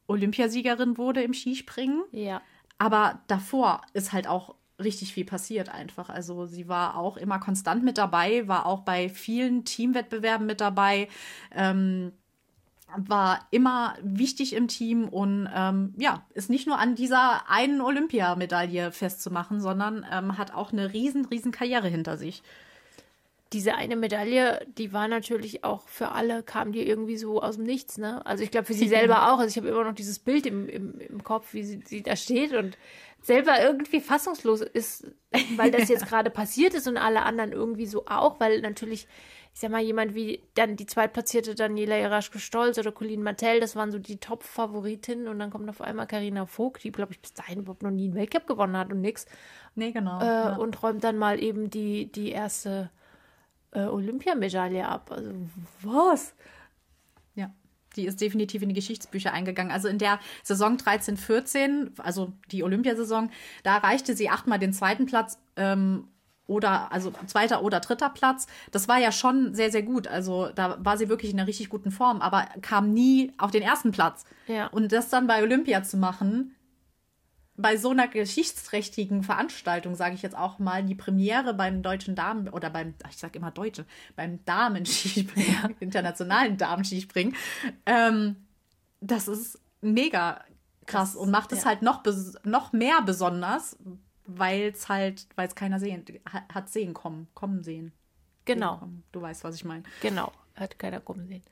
[0.07, 2.03] Olympiasiegerin wurde im Skispringen.
[2.13, 2.43] Ja.
[2.79, 6.09] Aber davor ist halt auch richtig viel passiert einfach.
[6.09, 11.09] Also sie war auch immer konstant mit dabei, war auch bei vielen Teamwettbewerben mit dabei,
[11.53, 12.13] ähm,
[12.97, 18.93] war immer wichtig im Team und ähm, ja, ist nicht nur an dieser einen Olympiamedaille
[18.93, 22.43] festzumachen, sondern ähm, hat auch eine riesen, riesen Karriere hinter sich.
[23.53, 27.65] Diese eine Medaille, die war natürlich auch für alle, kam die irgendwie so aus dem
[27.65, 28.25] Nichts, ne?
[28.27, 29.39] Also ich glaube für sie selber auch.
[29.39, 32.17] Also ich habe immer noch dieses Bild im, im, im Kopf, wie sie, sie da
[32.17, 32.77] steht und
[33.25, 35.07] selber irgendwie fassungslos ist,
[35.57, 39.09] weil das jetzt gerade passiert ist und alle anderen irgendwie so auch, weil natürlich,
[39.55, 43.91] ich sag mal, jemand wie dann die zweitplatzierte Daniela Jaraschke-Stolz oder Colleen Martell, das waren
[43.91, 47.61] so die Top-Favoritinnen und dann kommt auf einmal Karina Vogt, die, glaube ich, bis dahin
[47.61, 49.27] überhaupt noch nie einen Weltcup gewonnen hat und nix.
[49.75, 50.21] Nee, genau.
[50.21, 50.57] Äh, ja.
[50.57, 52.91] Und räumt dann mal eben die, die erste
[53.75, 55.11] äh, Olympiamedaille ab.
[55.11, 55.33] Also,
[55.83, 56.35] was?
[57.97, 59.73] Die ist definitiv in die Geschichtsbücher eingegangen.
[59.73, 63.31] Also in der Saison 13, 14, also die Olympiasaison,
[63.63, 66.09] da erreichte sie achtmal den zweiten Platz ähm,
[66.47, 68.47] oder also zweiter oder dritter Platz.
[68.71, 70.09] Das war ja schon sehr, sehr gut.
[70.09, 73.63] Also da war sie wirklich in einer richtig guten Form, aber kam nie auf den
[73.63, 74.25] ersten Platz.
[74.47, 74.67] Ja.
[74.69, 76.55] Und das dann bei Olympia zu machen,
[77.57, 82.49] bei so einer geschichtsträchtigen Veranstaltung, sage ich jetzt auch mal, die Premiere beim deutschen Damen
[82.49, 83.87] oder beim, ich sage immer Deutsche,
[84.17, 85.69] beim Damen-Skispringen, ja.
[85.81, 87.37] internationalen Damen-Skispringen,
[87.87, 88.37] ähm,
[89.01, 90.43] das ist mega
[90.87, 91.71] krass das, und macht es ja.
[91.71, 92.03] halt noch,
[92.43, 93.77] noch mehr besonders,
[94.27, 96.05] weil es halt, weil es keiner sehen,
[96.53, 97.93] hat sehen kommen, kommen sehen.
[98.47, 98.79] Genau.
[98.81, 99.85] Sehen Du weißt, was ich meine.
[100.01, 101.45] Genau, hat keiner kommen sehen.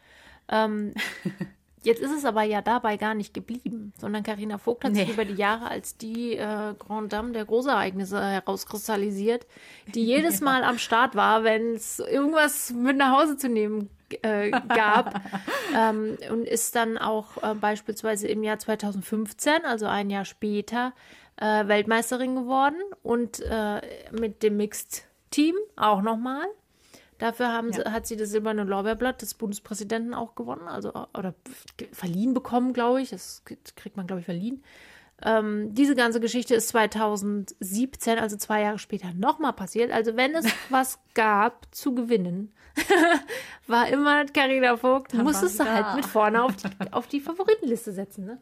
[0.48, 0.94] Ähm,
[1.82, 5.00] Jetzt ist es aber ja dabei gar nicht geblieben, sondern Karina Vogt hat nee.
[5.00, 9.46] sich über die Jahre als die äh, Grand Dame der Großereignisse herauskristallisiert,
[9.94, 13.90] die jedes Mal am Start war, wenn es irgendwas mit nach Hause zu nehmen
[14.22, 15.20] äh, gab
[15.76, 20.92] ähm, und ist dann auch äh, beispielsweise im Jahr 2015, also ein Jahr später,
[21.36, 23.80] äh, Weltmeisterin geworden und äh,
[24.12, 26.46] mit dem Mixed Team auch nochmal.
[27.22, 27.84] Dafür haben ja.
[27.84, 31.34] sie, hat sie das silberne Lorbeerblatt des Bundespräsidenten auch gewonnen, also oder
[31.92, 33.10] verliehen bekommen, glaube ich.
[33.10, 33.44] Das
[33.76, 34.64] kriegt man, glaube ich, verliehen.
[35.22, 39.92] Ähm, diese ganze Geschichte ist 2017, also zwei Jahre später, nochmal passiert.
[39.92, 42.52] Also wenn es was gab zu gewinnen,
[43.68, 47.92] war immer Carina Vogt, Dann musstest du halt mit vorne auf die, auf die Favoritenliste
[47.92, 48.38] setzen, ne?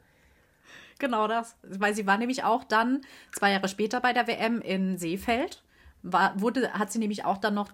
[0.98, 1.54] Genau das.
[1.62, 5.62] Weil sie war nämlich auch dann zwei Jahre später bei der WM in Seefeld.
[6.02, 7.68] War, wurde, hat sie nämlich auch dann noch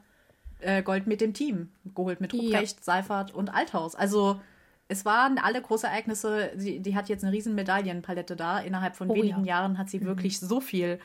[0.60, 2.82] äh, Gold mit dem Team geholt, mit Ruprecht, ja.
[2.82, 3.94] Seifert und Althaus.
[3.94, 4.40] Also
[4.88, 6.52] es waren alle große Ereignisse.
[6.54, 8.58] Die, die hat jetzt eine riesen Medaillenpalette da.
[8.58, 9.56] Innerhalb von oh, wenigen ja.
[9.56, 10.06] Jahren hat sie mhm.
[10.06, 10.98] wirklich so viel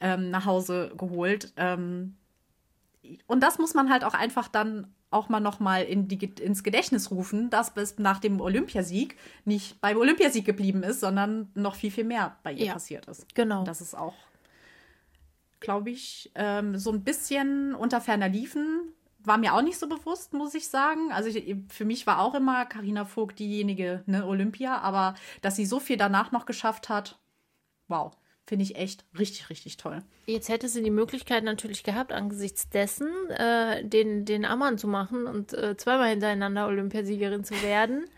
[0.00, 1.52] ähm, nach Hause geholt.
[1.56, 2.16] Ähm,
[3.26, 6.62] und das muss man halt auch einfach dann auch mal noch mal in die, ins
[6.62, 11.90] Gedächtnis rufen, dass bis nach dem Olympiasieg nicht beim Olympiasieg geblieben ist, sondern noch viel,
[11.90, 13.32] viel mehr bei ihr ja, passiert ist.
[13.34, 13.64] Genau.
[13.64, 14.14] Das ist auch
[15.62, 18.92] glaube ich, ähm, so ein bisschen unter ferner liefen.
[19.20, 21.12] War mir auch nicht so bewusst, muss ich sagen.
[21.12, 25.64] Also ich, für mich war auch immer Karina Vogt diejenige, ne, Olympia, aber dass sie
[25.64, 27.20] so viel danach noch geschafft hat,
[27.88, 28.12] wow,
[28.44, 30.02] finde ich echt richtig, richtig toll.
[30.26, 35.26] Jetzt hätte sie die Möglichkeit natürlich gehabt, angesichts dessen äh, den, den Ammann zu machen
[35.26, 38.04] und äh, zweimal hintereinander Olympiasiegerin zu werden.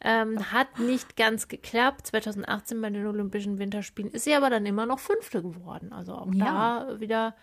[0.00, 2.08] Ähm, hat nicht ganz geklappt.
[2.08, 5.92] 2018 bei den Olympischen Winterspielen ist sie aber dann immer noch Fünfte geworden.
[5.92, 6.84] Also auch ja.
[6.84, 7.34] da wieder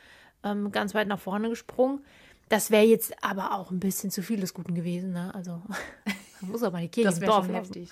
[0.44, 2.02] ähm, ganz weit nach vorne gesprungen.
[2.50, 5.14] Das wäre jetzt aber auch ein bisschen zu viel des Guten gewesen.
[5.14, 5.34] Ne?
[5.34, 5.62] Also
[6.42, 7.90] man muss aber die Kirche das im Dorf heftig.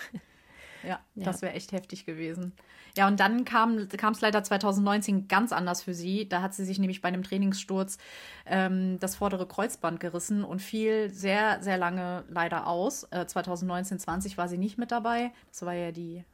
[0.84, 1.26] Ja, ja.
[1.26, 2.54] das wäre echt heftig gewesen.
[2.98, 6.28] Ja, und dann kam es leider 2019 ganz anders für sie.
[6.28, 7.98] Da hat sie sich nämlich bei einem Trainingssturz
[8.46, 13.04] ähm, das vordere Kreuzband gerissen und fiel sehr, sehr lange leider aus.
[13.12, 15.32] Äh, 2019, 20 war sie nicht mit dabei.
[15.50, 16.26] Das war ja die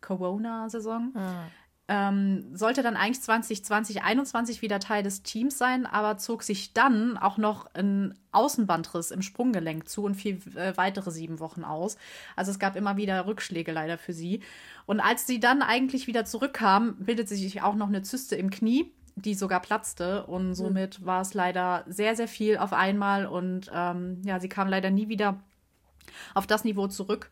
[0.00, 1.12] Corona-Saison.
[1.14, 1.44] Ah.
[1.88, 7.16] Ähm, sollte dann eigentlich 2020, 2021 wieder Teil des Teams sein, aber zog sich dann
[7.16, 11.96] auch noch ein Außenbandriss im Sprunggelenk zu und fiel äh, weitere sieben Wochen aus.
[12.34, 14.40] Also es gab immer wieder Rückschläge leider für sie.
[14.86, 18.92] Und als sie dann eigentlich wieder zurückkam, bildet sich auch noch eine Zyste im Knie,
[19.14, 20.26] die sogar platzte.
[20.26, 20.54] Und hm.
[20.54, 21.06] somit mhm.
[21.06, 23.26] war es leider sehr, sehr viel auf einmal.
[23.26, 25.38] Und ähm, ja, sie kam leider nie wieder
[26.34, 27.30] auf das Niveau zurück,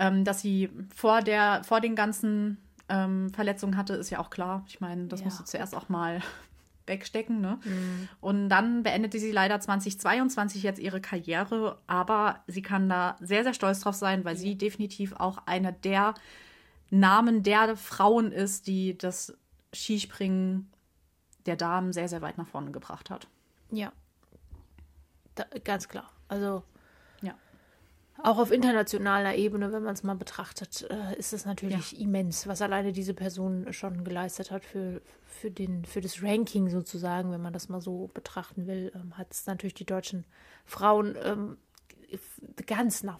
[0.00, 4.64] ähm, dass sie vor, der, vor den ganzen ähm, Verletzungen hatte, ist ja auch klar.
[4.68, 5.26] Ich meine, das ja.
[5.26, 6.20] musst du zuerst auch mal
[6.86, 7.40] wegstecken.
[7.40, 7.58] Ne?
[7.64, 8.08] Mhm.
[8.20, 13.54] Und dann beendete sie leider 2022 jetzt ihre Karriere, aber sie kann da sehr, sehr
[13.54, 14.40] stolz drauf sein, weil ja.
[14.40, 16.14] sie definitiv auch einer der
[16.90, 19.36] Namen der Frauen ist, die das
[19.72, 20.70] Skispringen
[21.46, 23.26] der Damen sehr, sehr weit nach vorne gebracht hat.
[23.70, 23.92] Ja,
[25.34, 26.10] da, ganz klar.
[26.28, 26.62] Also
[28.24, 31.98] auch auf internationaler Ebene, wenn man es mal betrachtet, äh, ist es natürlich ja.
[31.98, 37.30] immens, was alleine diese Person schon geleistet hat für, für, den, für das Ranking sozusagen,
[37.32, 40.24] wenn man das mal so betrachten will, ähm, hat es natürlich die deutschen
[40.64, 41.58] Frauen ähm,
[42.66, 43.18] ganz nach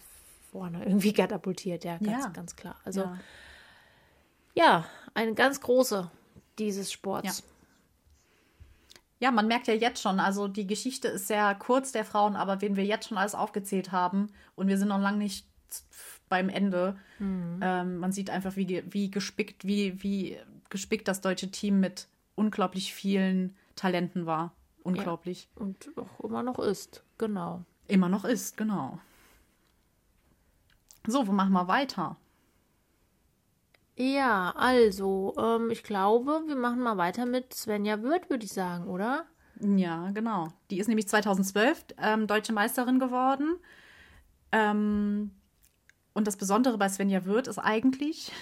[0.51, 2.29] vorne irgendwie katapultiert, ja, ganz, ja.
[2.29, 2.75] ganz klar.
[2.83, 3.19] Also ja.
[4.55, 6.09] ja, eine ganz große
[6.57, 7.39] dieses Sports.
[7.39, 7.54] Ja.
[9.19, 12.61] Ja, man merkt ja jetzt schon, also die Geschichte ist sehr kurz der Frauen, aber
[12.61, 15.47] wen wir jetzt schon alles aufgezählt haben und wir sind noch lange nicht
[16.29, 16.97] beim Ende.
[17.19, 17.59] Mhm.
[17.61, 20.37] Ähm, man sieht einfach, wie, wie gespickt, wie, wie
[20.69, 24.53] gespickt das deutsche Team mit unglaublich vielen Talenten war.
[24.83, 25.47] Unglaublich.
[25.55, 27.63] Ja, und auch immer noch ist, genau.
[27.87, 28.99] Immer noch ist, genau.
[31.07, 32.17] So, wo machen wir weiter?
[33.97, 38.87] Ja, also, ähm, ich glaube, wir machen mal weiter mit Svenja Wirth, würde ich sagen,
[38.87, 39.25] oder?
[39.61, 40.49] Ja, genau.
[40.69, 43.55] Die ist nämlich 2012 ähm, deutsche Meisterin geworden.
[44.51, 45.31] Ähm,
[46.13, 48.33] und das Besondere bei Svenja Wirth ist eigentlich,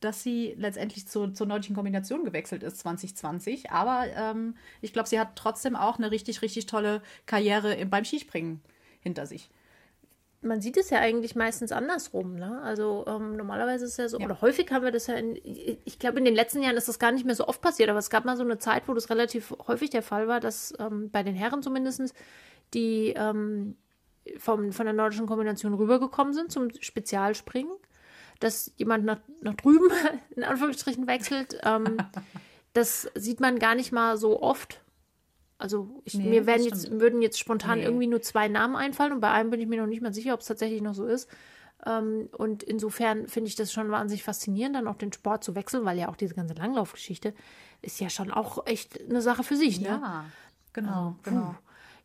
[0.00, 3.70] dass sie letztendlich zu, zur nordischen Kombination gewechselt ist 2020.
[3.70, 8.62] Aber ähm, ich glaube, sie hat trotzdem auch eine richtig, richtig tolle Karriere beim Skispringen
[9.02, 9.50] hinter sich
[10.42, 12.36] man sieht es ja eigentlich meistens andersrum.
[12.36, 12.60] Ne?
[12.62, 14.24] Also ähm, normalerweise ist es ja so, ja.
[14.24, 16.98] oder häufig haben wir das ja in, ich glaube, in den letzten Jahren ist das
[16.98, 19.10] gar nicht mehr so oft passiert, aber es gab mal so eine Zeit, wo das
[19.10, 22.14] relativ häufig der Fall war, dass ähm, bei den Herren zumindest
[22.72, 23.76] die ähm,
[24.38, 27.72] vom, von der nordischen Kombination rübergekommen sind zum Spezialspringen,
[28.38, 29.90] dass jemand nach, nach drüben
[30.36, 31.58] in Anführungsstrichen wechselt.
[31.64, 31.98] Ähm,
[32.72, 34.80] das sieht man gar nicht mal so oft
[35.60, 37.84] also ich, nee, mir werden jetzt, würden jetzt spontan nee.
[37.84, 40.34] irgendwie nur zwei Namen einfallen und bei einem bin ich mir noch nicht mal sicher,
[40.34, 41.28] ob es tatsächlich noch so ist.
[41.86, 45.84] Ähm, und insofern finde ich das schon wahnsinnig faszinierend, dann auch den Sport zu wechseln,
[45.84, 47.34] weil ja auch diese ganze Langlaufgeschichte
[47.82, 49.80] ist ja schon auch echt eine Sache für sich.
[49.80, 49.88] Ne?
[49.88, 50.24] Ja,
[50.72, 51.54] genau, also, genau.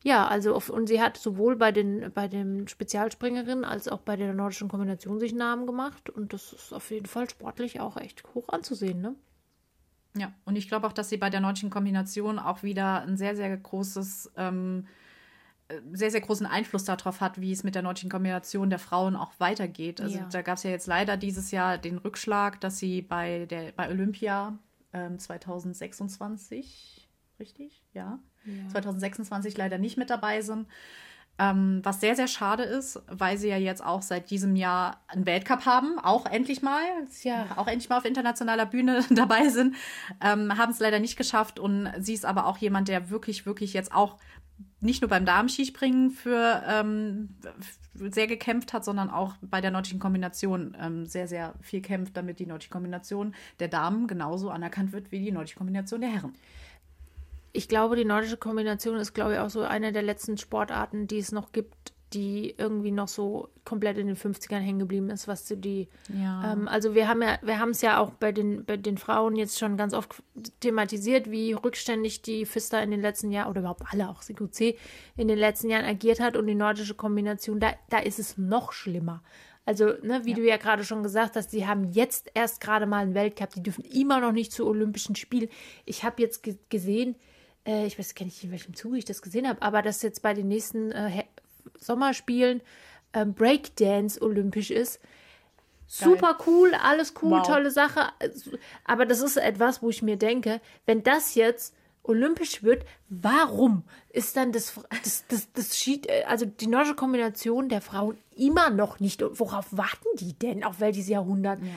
[0.04, 4.16] Ja, also auf, und sie hat sowohl bei den bei den Spezialspringerinnen als auch bei
[4.16, 8.24] der nordischen Kombination sich Namen gemacht und das ist auf jeden Fall sportlich auch echt
[8.36, 9.16] hoch anzusehen, ne?
[10.18, 13.36] Ja, und ich glaube auch, dass sie bei der nordischen Kombination auch wieder ein sehr,
[13.36, 14.88] sehr großes, ähm,
[15.68, 19.16] äh, sehr, sehr großen Einfluss darauf hat, wie es mit der nordischen Kombination der Frauen
[19.16, 20.00] auch weitergeht.
[20.00, 20.30] Also ja.
[20.32, 23.90] da gab es ja jetzt leider dieses Jahr den Rückschlag, dass sie bei der bei
[23.90, 24.58] Olympia
[24.94, 27.84] ähm, 2026, richtig?
[27.94, 28.20] Ja.
[28.46, 28.70] ja.
[28.70, 30.68] 2026 leider nicht mit dabei sind.
[31.38, 35.26] Ähm, was sehr, sehr schade ist, weil sie ja jetzt auch seit diesem Jahr einen
[35.26, 36.82] Weltcup haben, auch endlich mal,
[37.24, 37.46] ja.
[37.58, 39.76] auch endlich mal auf internationaler Bühne dabei sind,
[40.22, 43.74] ähm, haben es leider nicht geschafft und sie ist aber auch jemand, der wirklich, wirklich
[43.74, 44.18] jetzt auch
[44.80, 47.36] nicht nur beim Damenskispringen für ähm,
[47.94, 52.40] sehr gekämpft hat, sondern auch bei der nordischen Kombination ähm, sehr, sehr viel kämpft, damit
[52.40, 56.34] die nordische Kombination der Damen genauso anerkannt wird wie die nordische Kombination der Herren
[57.56, 61.20] ich glaube, die nordische Kombination ist, glaube ich, auch so eine der letzten Sportarten, die
[61.20, 65.46] es noch gibt, die irgendwie noch so komplett in den 50ern hängen geblieben ist, was
[65.46, 65.90] zu die.
[66.14, 66.54] Ja.
[66.54, 69.36] Ähm, also wir haben ja, wir haben es ja auch bei den, bei den Frauen
[69.36, 70.24] jetzt schon ganz oft
[70.62, 74.78] thematisiert, wie rückständig die FISTA in den letzten Jahren oder überhaupt alle, auch CQC,
[75.18, 78.72] in den letzten Jahren agiert hat und die nordische Kombination, da, da ist es noch
[78.72, 79.22] schlimmer.
[79.66, 80.36] Also, ne, wie ja.
[80.36, 83.64] du ja gerade schon gesagt hast, die haben jetzt erst gerade mal einen Weltcup, die
[83.64, 85.50] dürfen immer noch nicht zu Olympischen Spielen.
[85.86, 87.16] Ich habe jetzt gesehen,
[87.66, 90.22] äh, ich weiß gar nicht, in welchem Zuge ich das gesehen habe, aber dass jetzt
[90.22, 91.24] bei den nächsten äh,
[91.80, 92.62] Sommerspielen
[93.14, 95.00] ähm, Breakdance olympisch ist.
[95.88, 96.48] Super Geil.
[96.48, 97.48] cool, alles cool, wow.
[97.48, 98.12] tolle Sache.
[98.86, 104.36] Aber das ist etwas, wo ich mir denke, wenn das jetzt olympisch wird, warum ist
[104.36, 104.74] dann das,
[105.04, 109.24] das, das, das Ski, also die nordische Kombination der Frauen immer noch nicht?
[109.40, 110.64] Worauf warten die denn?
[110.64, 111.60] Auf welches Jahrhundert?
[111.60, 111.68] Ja.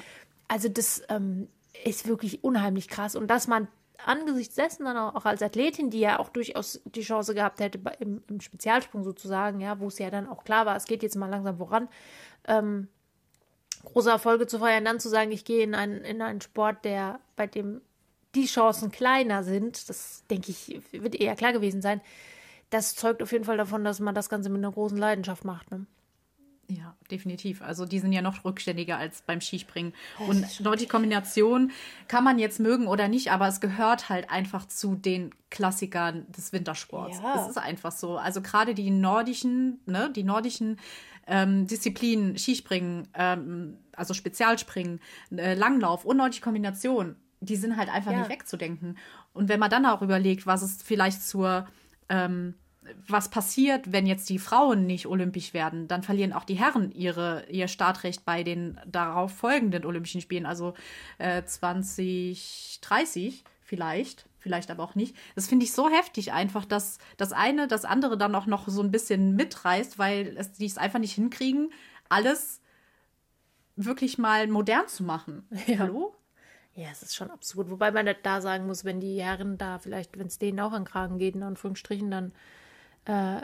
[0.49, 1.49] Also das ähm,
[1.85, 3.15] ist wirklich unheimlich krass.
[3.15, 3.69] Und dass man
[4.05, 8.23] angesichts dessen dann auch, als Athletin, die ja auch durchaus die Chance gehabt hätte im,
[8.29, 11.29] im Spezialsprung sozusagen, ja, wo es ja dann auch klar war, es geht jetzt mal
[11.29, 11.89] langsam voran,
[12.47, 12.89] ähm,
[13.85, 17.21] große Erfolge zu feiern, dann zu sagen, ich gehe in einen, in einen Sport, der
[17.37, 17.81] bei dem
[18.35, 22.01] die Chancen kleiner sind, das denke ich, wird eher klar gewesen sein.
[22.71, 25.71] Das zeugt auf jeden Fall davon, dass man das Ganze mit einer großen Leidenschaft macht.
[25.71, 25.87] Ne?
[26.71, 27.63] Ja, definitiv.
[27.63, 29.95] Also die sind ja noch rückständiger als beim Skispringen.
[30.27, 31.73] Und dort die Kombination
[32.09, 36.53] kann man jetzt mögen oder nicht, aber es gehört halt einfach zu den Klassikern des
[36.53, 37.21] Wintersports.
[37.23, 37.43] Ja.
[37.43, 38.19] Es ist einfach so.
[38.19, 40.79] Also gerade die nordischen, ne, die nordischen
[41.27, 45.01] ähm, Disziplinen, Skispringen, ähm, also Spezialspringen,
[45.35, 48.19] äh, Langlauf und nordische Kombination, die sind halt einfach ja.
[48.19, 48.99] nicht wegzudenken.
[49.33, 51.67] Und wenn man dann auch überlegt, was es vielleicht zur
[52.11, 52.55] ähm,
[53.07, 57.45] was passiert, wenn jetzt die Frauen nicht olympisch werden, dann verlieren auch die Herren ihre,
[57.49, 60.75] ihr Startrecht bei den darauf folgenden Olympischen Spielen, also
[61.19, 65.17] äh, 2030 vielleicht, vielleicht aber auch nicht.
[65.35, 68.83] Das finde ich so heftig einfach, dass das eine das andere dann auch noch so
[68.83, 71.71] ein bisschen mitreißt, weil es, die es einfach nicht hinkriegen,
[72.09, 72.61] alles
[73.77, 75.47] wirklich mal modern zu machen.
[75.67, 75.81] Ja.
[75.81, 76.15] Hallo?
[76.75, 77.71] Ja, es ist schon absurd.
[77.71, 80.85] Wobei man da sagen muss, wenn die Herren da vielleicht, wenn es denen auch an
[80.85, 82.33] Kragen geht, in Anführungsstrichen, dann
[83.09, 83.41] äh,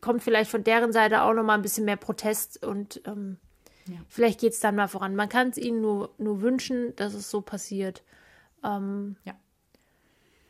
[0.00, 3.38] kommt vielleicht von deren Seite auch noch mal ein bisschen mehr Protest und ähm,
[3.86, 3.96] ja.
[4.08, 5.16] vielleicht geht es dann mal voran.
[5.16, 8.02] Man kann es ihnen nur, nur wünschen, dass es so passiert.
[8.62, 9.34] Ähm, ja.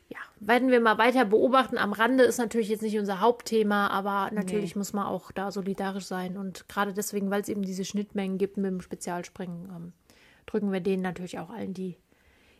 [0.07, 1.79] Ja, werden wir mal weiter beobachten.
[1.79, 4.79] Am Rande ist natürlich jetzt nicht unser Hauptthema, aber natürlich nee.
[4.79, 6.37] muss man auch da solidarisch sein.
[6.37, 9.93] Und gerade deswegen, weil es eben diese Schnittmengen gibt mit dem Spezialspringen, ähm,
[10.45, 11.97] drücken wir denen natürlich auch allen die,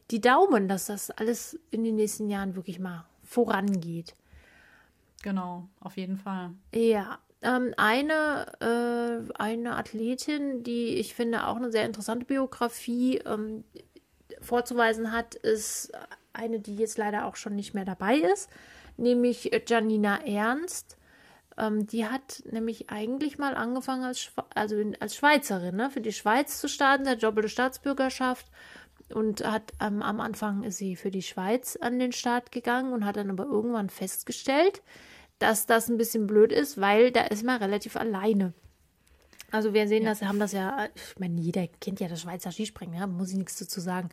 [0.09, 4.15] die Daumen, dass das alles in den nächsten Jahren wirklich mal vorangeht.
[5.25, 6.51] Genau, auf jeden Fall.
[6.71, 13.63] Ja, ähm, eine, äh, eine Athletin, die ich finde auch eine sehr interessante Biografie ähm,
[14.39, 15.91] vorzuweisen hat, ist
[16.31, 18.51] eine, die jetzt leider auch schon nicht mehr dabei ist,
[18.97, 20.95] nämlich Janina Ernst.
[21.57, 26.01] Ähm, die hat nämlich eigentlich mal angefangen als, Schwe also in, als Schweizerin, ne, für
[26.01, 28.45] die Schweiz zu starten, der doppelte Staatsbürgerschaft
[29.11, 33.05] und hat ähm, am Anfang ist sie für die Schweiz an den Start gegangen und
[33.05, 34.83] hat dann aber irgendwann festgestellt,
[35.39, 38.53] dass das ein bisschen blöd ist, weil da ist man relativ alleine.
[39.51, 40.09] Also wir sehen ja.
[40.09, 43.37] das, haben das ja, ich meine, jeder kennt ja das Schweizer Skispringen, ja, muss ich
[43.37, 44.09] nichts dazu sagen.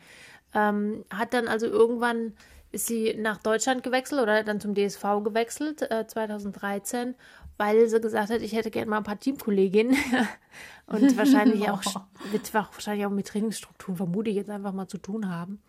[0.55, 2.35] Ähm, hat dann also irgendwann
[2.73, 7.15] ist sie nach Deutschland gewechselt oder dann zum DSV gewechselt, äh, 2013,
[7.59, 9.97] weil sie gesagt hat, ich hätte gerne mal ein paar Teamkolleginnen
[10.87, 11.83] und wahrscheinlich auch,
[12.31, 15.63] wird wahrscheinlich auch mit Trainingsstrukturen, vermute ich jetzt einfach mal zu tun haben.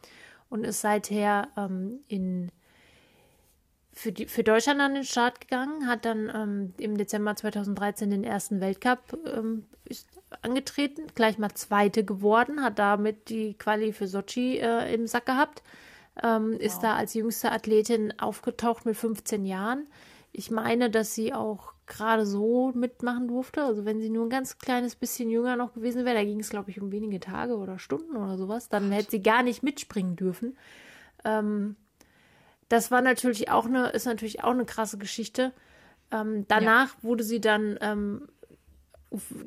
[0.50, 2.52] Und ist seither ähm, in
[3.94, 8.24] für, die, für Deutschland an den Start gegangen, hat dann ähm, im Dezember 2013 den
[8.24, 9.66] ersten Weltcup ähm,
[10.42, 15.62] angetreten, gleich mal Zweite geworden, hat damit die Quali für Sochi äh, im Sack gehabt,
[16.22, 16.60] ähm, wow.
[16.60, 19.88] ist da als jüngste Athletin aufgetaucht mit 15 Jahren.
[20.32, 23.64] Ich meine, dass sie auch gerade so mitmachen durfte.
[23.64, 26.50] Also wenn sie nur ein ganz kleines bisschen jünger noch gewesen wäre, da ging es,
[26.50, 30.16] glaube ich, um wenige Tage oder Stunden oder sowas, dann hätte sie gar nicht mitspringen
[30.16, 30.58] dürfen.
[31.24, 31.76] Ähm,
[32.74, 35.54] das war natürlich auch eine, ist natürlich auch eine krasse Geschichte.
[36.12, 37.04] Ähm, danach ja.
[37.04, 38.28] wurde sie dann ähm,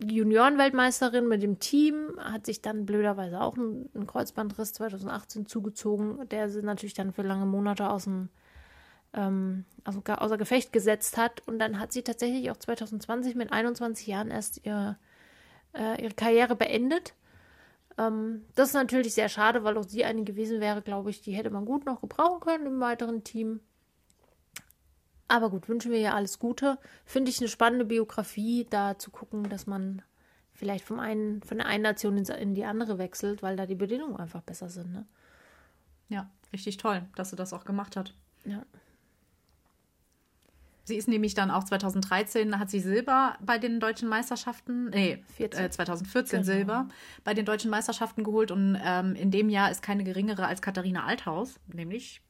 [0.06, 6.48] Juniorenweltmeisterin mit dem Team, hat sich dann blöderweise auch einen, einen Kreuzbandriss 2018 zugezogen, der
[6.48, 8.28] sie natürlich dann für lange Monate aus dem
[9.12, 11.42] ähm, also außer Gefecht gesetzt hat.
[11.48, 14.96] Und dann hat sie tatsächlich auch 2020 mit 21 Jahren erst ihr,
[15.74, 17.14] äh, ihre Karriere beendet.
[17.98, 21.32] Ähm, das ist natürlich sehr schade, weil auch sie eine gewesen wäre, glaube ich, die
[21.32, 23.60] hätte man gut noch gebrauchen können im weiteren Team.
[25.28, 26.78] Aber gut, wünschen wir ihr alles Gute.
[27.04, 30.02] Finde ich eine spannende Biografie, da zu gucken, dass man
[30.52, 34.16] vielleicht vom einen, von der einen Nation in die andere wechselt, weil da die Bedingungen
[34.16, 34.92] einfach besser sind.
[34.92, 35.04] Ne?
[36.08, 38.14] Ja, richtig toll, dass sie das auch gemacht hat.
[38.44, 38.64] Ja.
[40.86, 45.68] Sie ist nämlich dann auch 2013 hat sie Silber bei den deutschen Meisterschaften, nee, äh,
[45.68, 46.52] 2014 genau.
[46.52, 46.88] Silber
[47.24, 51.04] bei den deutschen Meisterschaften geholt und ähm, in dem Jahr ist keine geringere als Katharina
[51.04, 52.20] Althaus, nämlich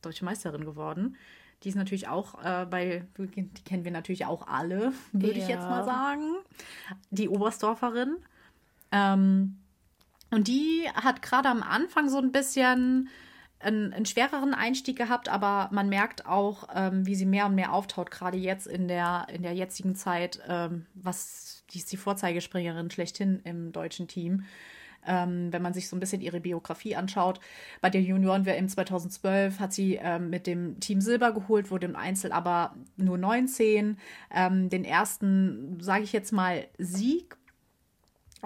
[0.00, 1.18] deutsche Meisterin geworden.
[1.62, 5.42] Die ist natürlich auch äh, bei, die kennen wir natürlich auch alle, würde ja.
[5.42, 6.36] ich jetzt mal sagen.
[7.10, 8.16] Die Oberstdorferin.
[8.92, 9.58] Ähm,
[10.30, 13.10] und die hat gerade am Anfang so ein bisschen
[13.60, 17.72] einen, einen, schwereren Einstieg gehabt, aber man merkt auch, ähm, wie sie mehr und mehr
[17.72, 22.90] auftaut, gerade jetzt in der, in der jetzigen Zeit, ähm, was die ist die Vorzeigespringerin
[22.90, 24.44] schlechthin im deutschen Team.
[25.06, 27.40] ähm, wenn man sich so ein bisschen ihre Biografie anschaut.
[27.80, 32.32] Bei der Junioren-WM 2012 hat sie ähm, mit dem Team Silber geholt, wurde im Einzel
[32.32, 33.96] aber nur 19.
[34.30, 37.36] Ähm, den ersten, sage ich jetzt mal, Sieg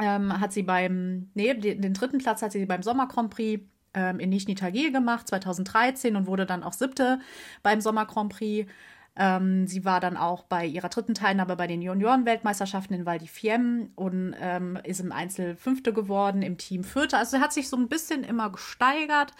[0.00, 3.62] ähm, hat sie beim, nee, den, den, dritten Platz hat sie beim Sommer Grand Prix
[3.94, 7.20] ähm, in Nizhny Tagil gemacht, 2013 und wurde dann auch siebte
[7.62, 8.70] beim Sommer Grand Prix.
[9.16, 13.28] Ähm, sie war dann auch bei ihrer dritten Teilnahme bei den Junioren-Weltmeisterschaften in Val di
[13.28, 17.16] Fiemme und ähm, ist im Einzel Fünfte geworden, im Team Vierte.
[17.16, 19.32] Also hat sich so ein bisschen immer gesteigert,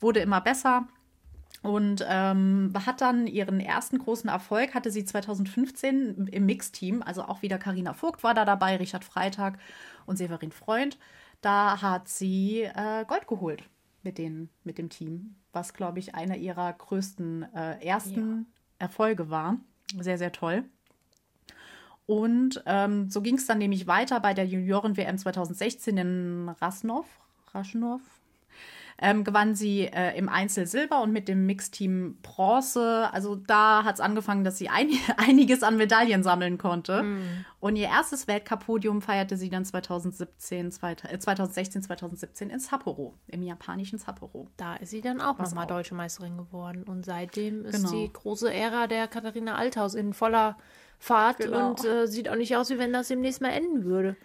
[0.00, 0.86] wurde immer besser
[1.62, 7.40] und ähm, hat dann ihren ersten großen Erfolg, hatte sie 2015 im Mixteam, also auch
[7.40, 9.58] wieder Karina Vogt war da dabei, Richard Freitag
[10.04, 10.98] und Severin Freund.
[11.40, 13.64] Da hat sie äh, Gold geholt
[14.02, 18.46] mit, den, mit dem Team, was, glaube ich, einer ihrer größten äh, ersten
[18.78, 18.86] ja.
[18.86, 19.58] Erfolge war.
[19.98, 20.64] Sehr, sehr toll.
[22.06, 27.06] Und ähm, so ging es dann nämlich weiter bei der Junioren-WM 2016 in Rasnov.
[27.54, 28.00] Raschnow,
[28.98, 33.08] ähm, gewann sie äh, im Einzel Silber und mit dem Mixteam Bronze.
[33.12, 37.02] Also da hat es angefangen, dass sie ein, einiges an Medaillen sammeln konnte.
[37.02, 37.44] Mhm.
[37.60, 43.42] Und ihr erstes Weltcup-Podium feierte sie dann 2017, zwei, äh, 2016, 2017 in Sapporo, im
[43.42, 44.48] japanischen Sapporo.
[44.56, 46.82] Da ist sie dann auch nochmal deutsche Meisterin geworden.
[46.84, 47.90] Und seitdem ist genau.
[47.90, 50.56] die große Ära der Katharina Althaus in voller
[50.98, 51.70] Fahrt genau.
[51.70, 54.16] und äh, sieht auch nicht aus, wie wenn das demnächst mal enden würde.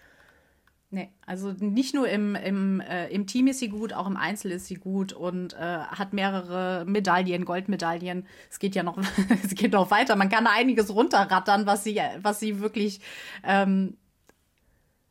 [0.90, 4.52] Nee, also nicht nur im, im, äh, im Team ist sie gut, auch im Einzel
[4.52, 8.26] ist sie gut und äh, hat mehrere Medaillen, Goldmedaillen.
[8.50, 8.98] Es geht ja noch,
[9.44, 10.16] es geht noch weiter.
[10.16, 13.02] Man kann da einiges runterrattern, was sie, was sie wirklich
[13.44, 13.98] ähm,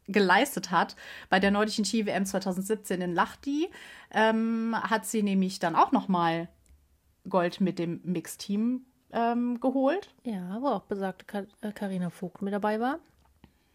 [0.09, 0.97] geleistet hat.
[1.29, 3.68] Bei der nordischen Ski-WM 2017 in Lahti
[4.12, 6.49] ähm, hat sie nämlich dann auch noch mal
[7.29, 10.14] Gold mit dem Mixteam ähm, geholt.
[10.24, 12.99] Ja, wo auch besagte Karina Vogt mit dabei war.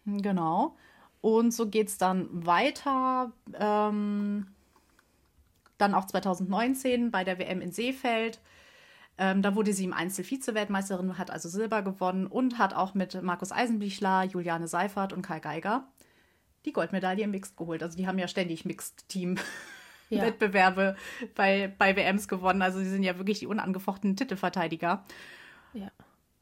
[0.04, 0.76] Genau.
[1.22, 3.32] Und so geht es dann weiter.
[3.54, 4.48] Ähm,
[5.78, 8.40] dann auch 2019 bei der WM in Seefeld.
[9.16, 13.22] Ähm, da wurde sie im Einzel Vize-Weltmeisterin, hat also Silber gewonnen und hat auch mit
[13.22, 15.86] Markus Eisenbichler, Juliane Seifert und Kai Geiger
[16.64, 17.82] die Goldmedaille im Mixed geholt.
[17.82, 21.26] Also die haben ja ständig Mixed-Team-Wettbewerbe ja.
[21.34, 22.62] bei, bei WMs gewonnen.
[22.62, 25.04] Also sie sind ja wirklich die unangefochtenen Titelverteidiger.
[25.72, 25.90] Ja.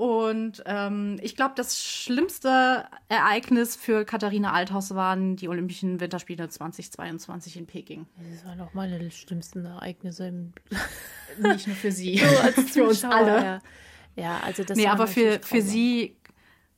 [0.01, 7.59] Und ähm, ich glaube, das schlimmste Ereignis für Katharina Althaus waren die Olympischen Winterspiele 2022
[7.59, 8.07] in Peking.
[8.33, 10.29] Das waren auch meine schlimmsten Ereignisse.
[10.29, 10.55] Im
[11.43, 12.17] Nicht nur für sie,
[12.57, 13.45] so für uns alle.
[13.45, 13.61] Ja.
[14.17, 16.17] ja, also das Nee, aber für, für sie,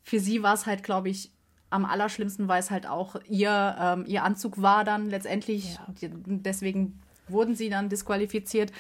[0.03, 1.31] für sie war es halt, glaube ich,
[1.71, 5.77] am allerschlimmsten, weil es halt auch ihr, ähm, ihr Anzug war dann letztendlich.
[5.77, 6.11] Ja.
[6.27, 8.73] Deswegen wurden sie dann disqualifiziert.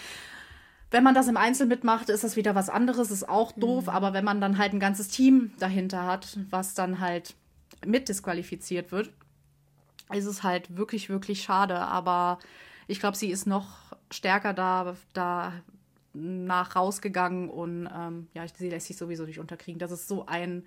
[0.92, 3.90] Wenn man das im Einzel mitmacht, ist das wieder was anderes, ist auch doof, mhm.
[3.90, 7.34] aber wenn man dann halt ein ganzes Team dahinter hat, was dann halt
[7.84, 9.10] mit disqualifiziert wird,
[10.12, 11.78] ist es halt wirklich, wirklich schade.
[11.78, 12.38] Aber
[12.86, 15.54] ich glaube, sie ist noch stärker da, da
[16.12, 19.78] nach rausgegangen und ähm, ja, sie lässt sich sowieso nicht unterkriegen.
[19.78, 20.66] Das ist so ein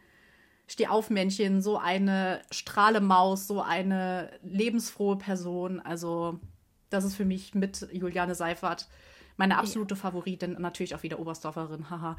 [0.67, 5.79] Stehaufmännchen, so eine Strahlemaus, so eine lebensfrohe Person.
[5.79, 6.39] Also,
[6.89, 8.87] das ist für mich mit Juliane Seifert
[9.37, 10.01] meine absolute ja.
[10.01, 12.17] Favoritin, natürlich auch wieder Oberstdorferin, haha.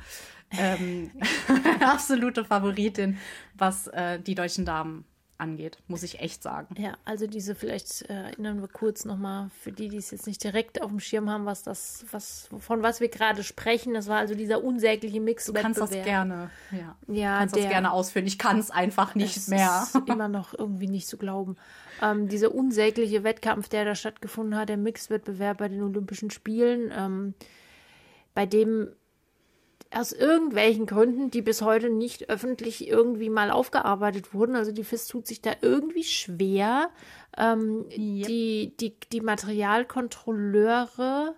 [0.50, 1.10] Ähm,
[1.80, 3.18] absolute Favoritin,
[3.54, 5.04] was äh, die deutschen Damen
[5.38, 6.74] angeht, muss ich echt sagen.
[6.80, 10.42] Ja, also diese vielleicht äh, erinnern wir kurz nochmal für die, die es jetzt nicht
[10.42, 13.94] direkt auf dem Schirm haben, was das, was von was wir gerade sprechen.
[13.94, 15.46] Das war also dieser unsägliche Mix.
[15.46, 16.96] Du kannst das gerne, ja.
[17.06, 18.26] ja kannst der, das gerne ausführen.
[18.26, 19.86] Ich kann es einfach nicht mehr.
[19.86, 21.56] Ist immer noch irgendwie nicht zu glauben.
[22.02, 27.34] Ähm, dieser unsägliche Wettkampf, der da stattgefunden hat, der Mixwettbewerb bei den Olympischen Spielen, ähm,
[28.34, 28.88] bei dem
[29.92, 34.56] aus irgendwelchen Gründen, die bis heute nicht öffentlich irgendwie mal aufgearbeitet wurden.
[34.56, 36.90] Also die FIS tut sich da irgendwie schwer,
[37.36, 38.26] ähm, yep.
[38.26, 41.34] die, die, die Materialkontrolleure,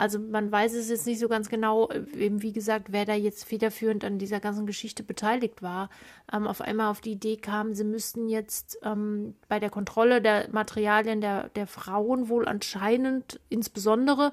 [0.00, 3.44] also man weiß es jetzt nicht so ganz genau, eben wie gesagt, wer da jetzt
[3.44, 5.90] federführend an dieser ganzen Geschichte beteiligt war,
[6.32, 10.48] ähm, auf einmal auf die Idee kam, sie müssten jetzt ähm, bei der Kontrolle der
[10.52, 14.32] Materialien der, der Frauen wohl anscheinend insbesondere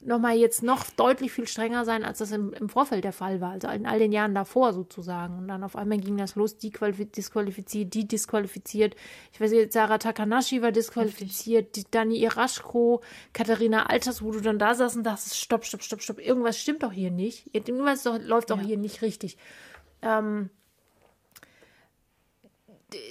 [0.00, 3.52] nochmal jetzt noch deutlich viel strenger sein, als das im, im Vorfeld der Fall war,
[3.52, 5.38] also in all den Jahren davor sozusagen.
[5.38, 8.94] Und dann auf einmal ging das los, die disqualifiziert, die disqualifiziert.
[9.32, 14.58] Ich weiß nicht, Sarah Takanashi war disqualifiziert, die Dani Iraschko, Katharina Alters, wo du dann
[14.58, 17.52] da saß und dachtest, stopp, stopp, stopp, stopp, irgendwas stimmt doch hier nicht.
[17.52, 18.64] Irgendwas doch, läuft doch ja.
[18.64, 19.36] hier nicht richtig.
[20.02, 20.50] Ähm,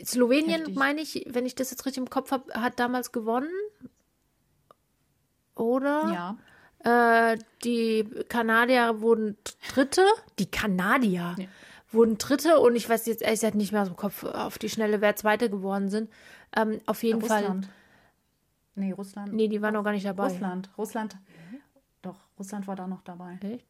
[0.06, 3.52] Slowenien, meine ich, wenn ich das jetzt richtig im Kopf habe, hat damals gewonnen.
[5.54, 6.12] Oder?
[6.14, 6.38] Ja.
[6.84, 9.38] Äh, die Kanadier wurden
[9.74, 10.06] Dritte.
[10.40, 11.46] Die Kanadier ja.
[11.92, 14.70] wurden Dritte und ich weiß jetzt ehrlich gesagt nicht mehr so im Kopf auf die
[14.70, 16.10] Schnelle, wer Zweite geworden sind.
[16.56, 17.66] Ähm, auf jeden Russland.
[17.66, 17.74] Fall.
[18.76, 19.34] Nee, Russland.
[19.34, 20.28] Nee, die waren noch gar nicht dabei.
[20.28, 20.70] Russland.
[20.78, 21.18] Russland.
[22.04, 23.40] Doch, Russland war da noch dabei.
[23.42, 23.66] Echt?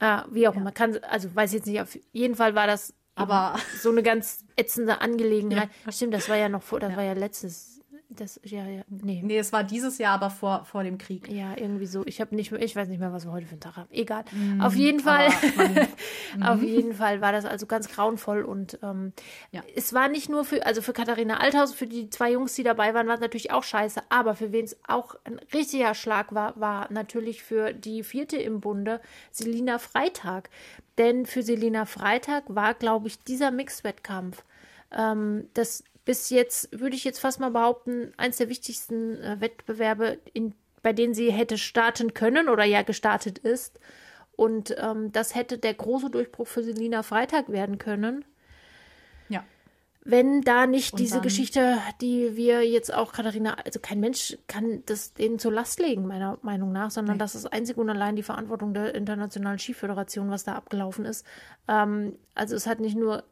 [0.00, 0.72] Ah, wie auch immer.
[0.72, 5.00] Kann, also weiß jetzt nicht, auf jeden Fall war das Aber so eine ganz ätzende
[5.00, 5.68] Angelegenheit.
[5.90, 7.71] Stimmt, das war ja noch vor, das war ja letztes.
[8.16, 9.20] Das, ja, ja, nee.
[9.24, 11.28] nee, es war dieses Jahr, aber vor, vor dem Krieg.
[11.30, 12.02] Ja, irgendwie so.
[12.06, 13.88] Ich habe nicht mehr, ich weiß nicht mehr, was wir heute für einen Tag haben.
[13.90, 14.24] Egal.
[14.60, 15.28] auf jeden Fall,
[16.42, 19.12] auf jeden Fall war das also ganz grauenvoll und ähm,
[19.50, 19.62] Ja.
[19.74, 22.94] es war nicht nur für, also für Katharina Althaus, für die zwei Jungs, die dabei
[22.94, 24.00] waren, war es natürlich auch scheiße.
[24.08, 28.60] Aber für wen es auch ein richtiger Schlag war, war natürlich für die vierte im
[28.60, 29.00] Bunde,
[29.30, 30.50] Selina Freitag.
[30.98, 34.44] Denn für Selina Freitag war, glaube ich, dieser Mixwettkampf
[34.94, 40.18] ähm, das bis jetzt, würde ich jetzt fast mal behaupten, eins der wichtigsten äh, Wettbewerbe,
[40.32, 43.78] in, bei denen sie hätte starten können oder ja gestartet ist.
[44.34, 48.24] Und ähm, das hätte der große Durchbruch für Selina Freitag werden können,
[49.28, 49.44] Ja.
[50.04, 54.36] wenn da nicht Und diese dann- Geschichte, die wir jetzt auch Katharina, also kein Mensch
[54.48, 58.16] kann das denen zur Last legen, meiner Meinung nach, sondern das ist einzig und allein
[58.16, 61.24] die Verantwortung der Internationalen Skiföderation, was da abgelaufen ist.
[61.68, 63.22] Ähm, also es hat nicht nur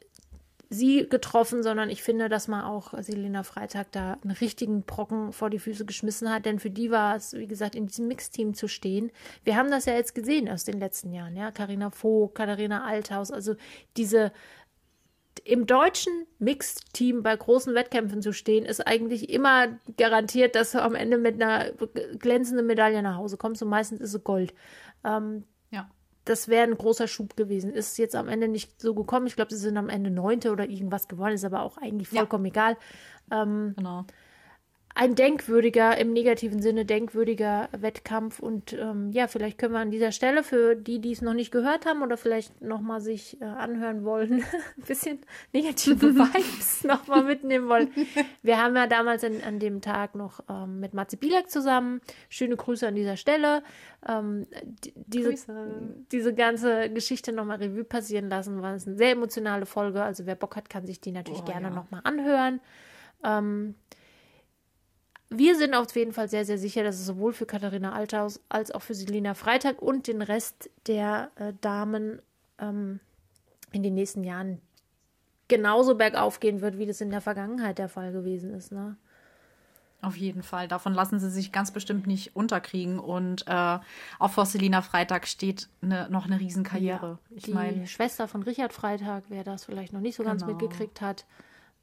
[0.71, 5.51] sie getroffen, sondern ich finde, dass man auch Selena Freitag da einen richtigen Brocken vor
[5.51, 8.69] die Füße geschmissen hat, denn für die war es, wie gesagt, in diesem Mixteam zu
[8.69, 9.11] stehen.
[9.43, 13.33] Wir haben das ja jetzt gesehen aus den letzten Jahren, ja, Carina Vogt, Katharina Althaus,
[13.33, 13.57] also
[13.97, 14.33] diese
[15.45, 20.95] im deutschen Mixed-Team bei großen Wettkämpfen zu stehen, ist eigentlich immer garantiert, dass du am
[20.95, 21.73] Ende mit einer
[22.19, 24.55] glänzenden Medaille nach Hause kommst und meistens ist es Gold.
[25.05, 25.45] Ähm.
[26.25, 27.73] Das wäre ein großer Schub gewesen.
[27.73, 29.27] Ist jetzt am Ende nicht so gekommen.
[29.27, 32.21] Ich glaube, sie sind am Ende Neunte oder irgendwas geworden, ist aber auch eigentlich Ja.
[32.21, 32.77] vollkommen egal.
[33.31, 34.05] Genau.
[34.93, 38.41] Ein denkwürdiger, im negativen Sinne denkwürdiger Wettkampf.
[38.41, 41.53] Und ähm, ja, vielleicht können wir an dieser Stelle für die, die es noch nicht
[41.53, 44.43] gehört haben oder vielleicht nochmal sich äh, anhören wollen,
[44.77, 45.21] ein bisschen
[45.53, 47.91] negative Vibes nochmal mitnehmen wollen.
[48.43, 52.01] Wir haben ja damals an, an dem Tag noch ähm, mit Matze Bielek zusammen.
[52.29, 53.63] Schöne Grüße an dieser Stelle.
[54.09, 55.35] Ähm, die, diese,
[56.11, 58.61] diese ganze Geschichte nochmal Revue passieren lassen.
[58.61, 60.03] War es eine sehr emotionale Folge.
[60.03, 61.75] Also wer Bock hat, kann sich die natürlich Oh, gerne ja.
[61.75, 62.61] nochmal anhören.
[63.23, 63.77] Ähm,
[65.31, 68.71] wir sind auf jeden Fall sehr, sehr sicher, dass es sowohl für Katharina Althaus als
[68.73, 72.21] auch für Selina Freitag und den Rest der äh, Damen
[72.59, 73.01] ähm,
[73.73, 74.61] in den nächsten Jahren
[75.49, 78.73] genauso bergauf gehen wird, wie das in der Vergangenheit der Fall gewesen ist.
[78.73, 78.97] Ne?
[80.03, 80.67] Auf jeden Fall.
[80.67, 82.99] Davon lassen sie sich ganz bestimmt nicht unterkriegen.
[82.99, 83.79] Und äh,
[84.19, 87.19] auch vor Selina Freitag steht ne, noch eine Riesenkarriere.
[87.31, 90.57] ich die meine, Schwester von Richard Freitag, wer das vielleicht noch nicht so ganz Genau.
[90.57, 91.27] mitgekriegt hat.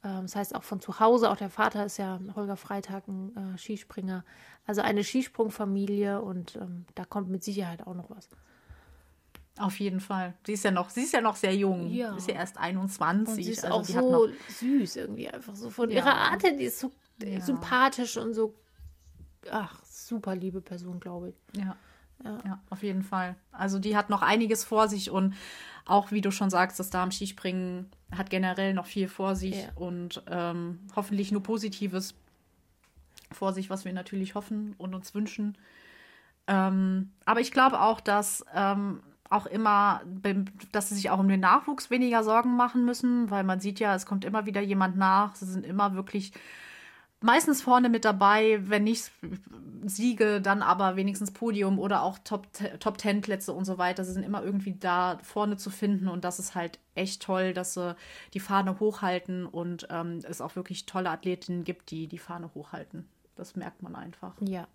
[0.04, 3.54] Ähm, das heißt auch von zu Hause, auch der Vater ist ja Holger Freitag ein
[3.54, 4.24] äh, Skispringer.
[4.66, 8.28] Also eine Skisprungfamilie und ähm, da kommt mit Sicherheit auch noch was.
[9.58, 10.34] auf jeden Fall.
[10.46, 11.90] Sie ist ja noch, sie ist ja noch sehr jung.
[11.90, 12.14] Ja.
[12.16, 13.36] Ist ja erst 21.
[13.38, 15.96] Und sie ist also auch so süß irgendwie einfach so von Ja.
[15.96, 16.92] ihrer Art her, die ist so
[17.22, 17.40] Ja.
[17.40, 18.54] sympathisch und so
[19.50, 21.60] ach super liebe Person glaube ich.
[21.60, 21.76] ja.
[22.24, 22.38] Ja.
[22.44, 22.62] Ja.
[22.70, 23.36] auf jeden Fall.
[23.52, 25.34] Also die hat noch einiges vor sich und
[25.88, 29.72] auch, wie du schon sagst, das Damen-Skispringen hat generell noch viel vor sich Ja.
[29.74, 32.14] und ähm, hoffentlich nur Positives
[33.32, 35.56] vor sich, was wir natürlich hoffen und uns wünschen.
[36.46, 40.00] Ähm, aber ich glaube auch, dass ähm, auch immer,
[40.72, 43.94] dass sie sich auch um den Nachwuchs weniger Sorgen machen müssen, weil man sieht ja,
[43.94, 45.34] es kommt immer wieder jemand nach.
[45.34, 46.32] Sie sind immer wirklich
[47.20, 49.10] meistens vorne mit dabei, wenn nicht
[49.84, 54.04] Siege, dann aber wenigstens Podium oder auch Top, Ten Plätze und so weiter.
[54.04, 57.74] Sie sind immer irgendwie da vorne zu finden und das ist halt echt toll, dass
[57.74, 57.96] sie
[58.34, 63.08] die Fahne hochhalten und ähm, es auch wirklich tolle Athletinnen gibt, die die Fahne hochhalten.
[63.36, 64.34] Das merkt man einfach.
[64.40, 64.66] Ja.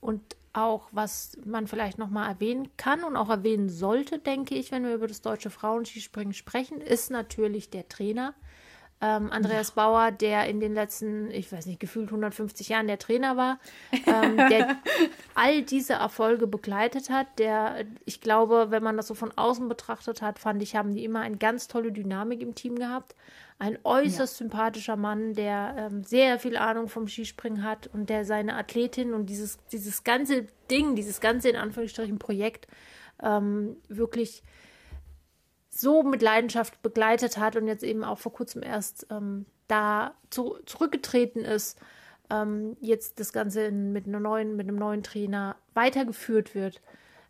[0.00, 4.84] Und auch, was man vielleicht nochmal erwähnen kann und auch erwähnen sollte, denke ich, wenn
[4.84, 8.34] wir über das deutsche Frauenskispringen sprechen, ist natürlich der Trainer.
[9.02, 13.36] Ähm, Andreas Bauer, der in den letzten, ich weiß nicht, gefühlt 150 Jahren der Trainer
[13.36, 13.58] war,
[14.06, 14.76] ähm, der
[15.34, 20.20] all diese Erfolge begleitet hat, der, ich glaube, wenn man das so von außen betrachtet
[20.20, 23.14] hat, fand ich, haben die immer eine ganz tolle Dynamik im Team gehabt.
[23.58, 28.56] Ein äußerst sympathischer Mann, der ähm, sehr viel Ahnung vom Skispringen hat und der seine
[28.56, 32.68] Athletin und dieses, dieses ganze Ding, dieses ganze in Anführungsstrichen Projekt
[33.22, 34.42] ähm, wirklich
[35.70, 40.58] so mit Leidenschaft begleitet hat und jetzt eben auch vor kurzem erst ähm, da zu,
[40.66, 41.80] zurückgetreten ist,
[42.28, 46.82] ähm, jetzt das Ganze in, mit, einer neuen, mit einem neuen Trainer weitergeführt wird.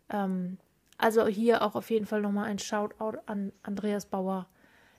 [0.09, 0.57] Ähm,
[0.97, 4.47] also hier auch auf jeden Fall nochmal ein Shoutout an Andreas Bauer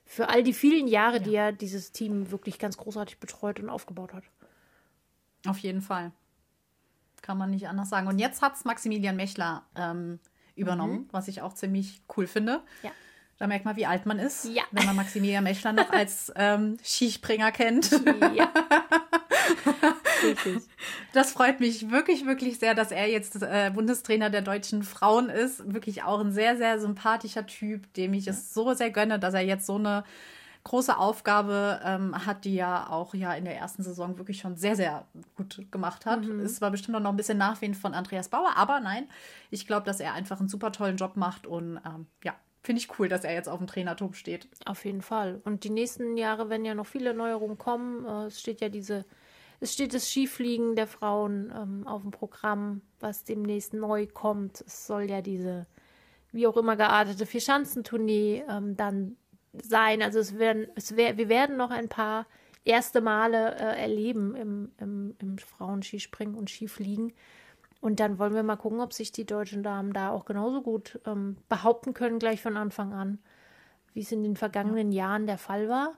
[0.05, 4.13] für all die vielen Jahre, die er dieses Team wirklich ganz großartig betreut und aufgebaut
[4.13, 4.25] hat.
[5.47, 6.13] Auf jeden Fall.
[7.23, 8.09] Kann man nicht anders sagen.
[8.09, 10.19] Und jetzt hat es Maximilian Mechler ähm,
[10.57, 12.63] übernommen, was ich auch ziemlich cool finde.
[12.83, 12.91] Ja.
[13.43, 14.63] Da merkt man, wie alt man ist, Ja.
[14.71, 17.91] wenn man Maximilian Mechler noch als ähm, Skispringer kennt.
[18.37, 18.53] Ja.
[21.13, 25.75] Das freut mich wirklich, wirklich sehr, dass er jetzt äh, Bundestrainer der deutschen Frauen ist.
[25.75, 29.41] Wirklich auch ein sehr, sehr sympathischer Typ, dem ich es so sehr gönne, dass er
[29.41, 30.05] jetzt so eine
[30.63, 34.77] große Aufgabe ähm, hat, die ja auch ja in der ersten Saison wirklich schon sehr,
[34.77, 36.25] sehr gut gemacht hat.
[36.25, 36.39] Mhm.
[36.39, 39.09] Es war bestimmt noch ein bisschen nachwehend von Andreas Bauer, aber nein,
[39.51, 42.99] ich glaube, dass er einfach einen super tollen Job macht und ähm, ja, finde ich
[42.99, 44.49] cool, dass er jetzt auf dem Trainerturm steht.
[44.65, 45.41] Auf jeden Fall.
[45.45, 48.07] Und die nächsten Jahre werden ja noch viele Neuerungen kommen.
[48.07, 49.05] Äh, es steht ja diese,
[49.61, 54.63] es steht das Skifliegen der Frauen ähm, auf dem Programm, was demnächst neu kommt.
[54.67, 55.67] Es soll ja diese,
[56.31, 59.17] wie auch immer geartete Vierschanzentournee ähm, dann
[59.53, 60.03] sein.
[60.03, 62.27] Also es werden, es wär, wir werden noch ein paar
[62.65, 67.13] erste Male äh, erleben im, im, im Frauenskispringen und Skifliegen.
[67.83, 71.01] Und dann wollen wir mal gucken, ob sich die deutschen Damen da auch genauso gut
[71.05, 73.19] ähm, behaupten können, gleich von Anfang an,
[73.93, 75.95] wie es in den vergangenen Jahren der Fall war.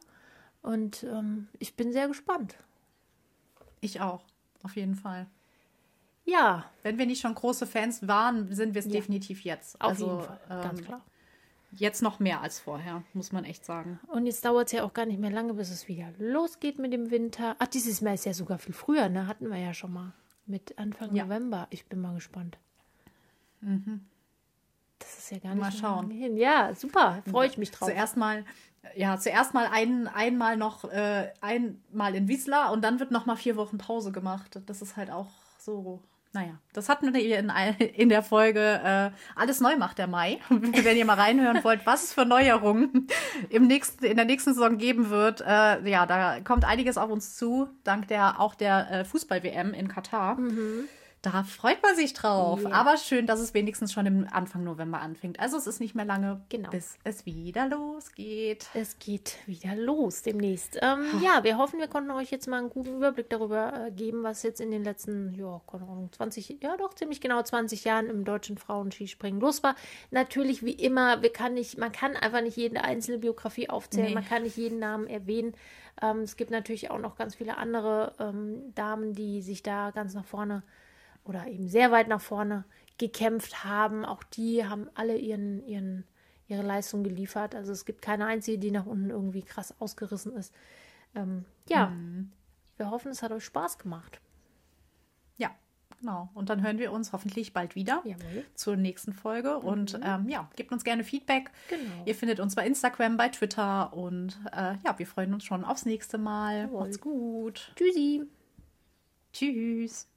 [0.63, 2.57] Und ähm, ich bin sehr gespannt.
[3.83, 4.23] Ich auch,
[4.63, 5.27] auf jeden Fall.
[6.25, 6.65] Ja.
[6.83, 8.93] Wenn wir nicht schon große Fans waren, sind wir es ja.
[8.93, 9.79] definitiv jetzt.
[9.79, 11.01] Auf also, jeden Fall, ganz ähm, klar.
[11.73, 14.01] Jetzt noch mehr als vorher, muss man echt sagen.
[14.07, 16.95] Und jetzt dauert es ja auch gar nicht mehr lange, bis es wieder losgeht mit
[16.95, 17.57] dem Winter.
[17.59, 19.27] Ach, dieses Mal ist ja sogar viel früher, ne?
[19.27, 20.15] Hatten wir ja schon mal.
[20.47, 21.25] Mit Anfang ja.
[21.25, 21.67] November.
[21.71, 22.59] Ich bin mal gespannt.
[23.61, 24.05] Mhm.
[24.99, 26.11] Das ist ja gar nicht mal schauen.
[26.11, 26.37] hin.
[26.37, 27.23] Ja, super.
[27.31, 27.89] Freue ich mich drauf.
[27.89, 28.45] Zuerst mal,
[28.95, 33.37] ja, zuerst mal ein, einmal noch äh, einmal in Wiesla und dann wird noch mal
[33.37, 34.61] vier Wochen Pause gemacht.
[34.67, 36.03] Das ist halt auch so
[36.35, 37.51] naja, das hatten wir in,
[37.95, 40.41] in der Folge äh, Alles neu macht der Mai.
[40.49, 43.07] Wenn ihr mal reinhören wollt, was es für Neuerungen
[43.49, 45.41] im nächsten, in der nächsten Saison geben wird.
[45.41, 49.89] Äh, ja, da kommt einiges auf uns zu, dank der auch der äh, Fußball-WM in
[49.89, 50.35] Katar.
[50.37, 50.89] Mhm.
[51.25, 52.61] Da freut man sich drauf.
[52.63, 52.73] Ja.
[52.73, 55.41] Aber schön, dass es wenigstens schon im Anfang November anfängt.
[55.41, 56.69] Also es ist nicht mehr lange, genau.
[56.69, 58.67] bis es wieder losgeht.
[58.75, 60.79] Es geht wieder los demnächst.
[60.83, 64.23] Ähm, ja, wir hoffen, wir konnten euch jetzt mal einen guten Überblick darüber äh, geben,
[64.23, 68.11] was jetzt in den letzten, ja, keine Ahnung, 20, ja doch, ziemlich genau 20 Jahren
[68.11, 69.77] im deutschen Frauenskispringen los war.
[70.11, 74.15] Natürlich, wie immer, wir kann nicht, man kann einfach nicht jede einzelne Biografie aufzählen, nee.
[74.15, 75.55] man kann nicht jeden Namen erwähnen.
[76.03, 80.13] Ähm, es gibt natürlich auch noch ganz viele andere ähm, Damen, die sich da ganz
[80.13, 80.63] nach vorne
[81.25, 82.65] oder eben sehr weit nach vorne
[82.99, 84.05] gekämpft haben.
[84.05, 86.05] Auch die haben alle ihren, ihren,
[86.49, 87.55] ihre Leistung geliefert.
[87.55, 90.55] Also es gibt keine einzige, die nach unten irgendwie krass ausgerissen ist.
[91.15, 92.31] Ähm, ja, mhm.
[92.77, 94.21] wir hoffen, es hat euch Spaß gemacht.
[95.37, 95.51] Ja,
[96.01, 96.29] genau.
[96.35, 98.45] Und dann hören wir uns hoffentlich bald wieder Jawohl.
[98.55, 99.59] zur nächsten Folge.
[99.61, 99.69] Mhm.
[99.69, 101.51] Und ähm, ja, gebt uns gerne Feedback.
[101.69, 102.05] Genau.
[102.05, 103.93] Ihr findet uns bei Instagram, bei Twitter.
[103.93, 106.67] Und äh, ja, wir freuen uns schon aufs nächste Mal.
[106.67, 106.81] Jawohl.
[106.81, 107.73] Macht's gut.
[107.77, 108.23] Tschüssi.
[109.33, 110.09] Tschüss.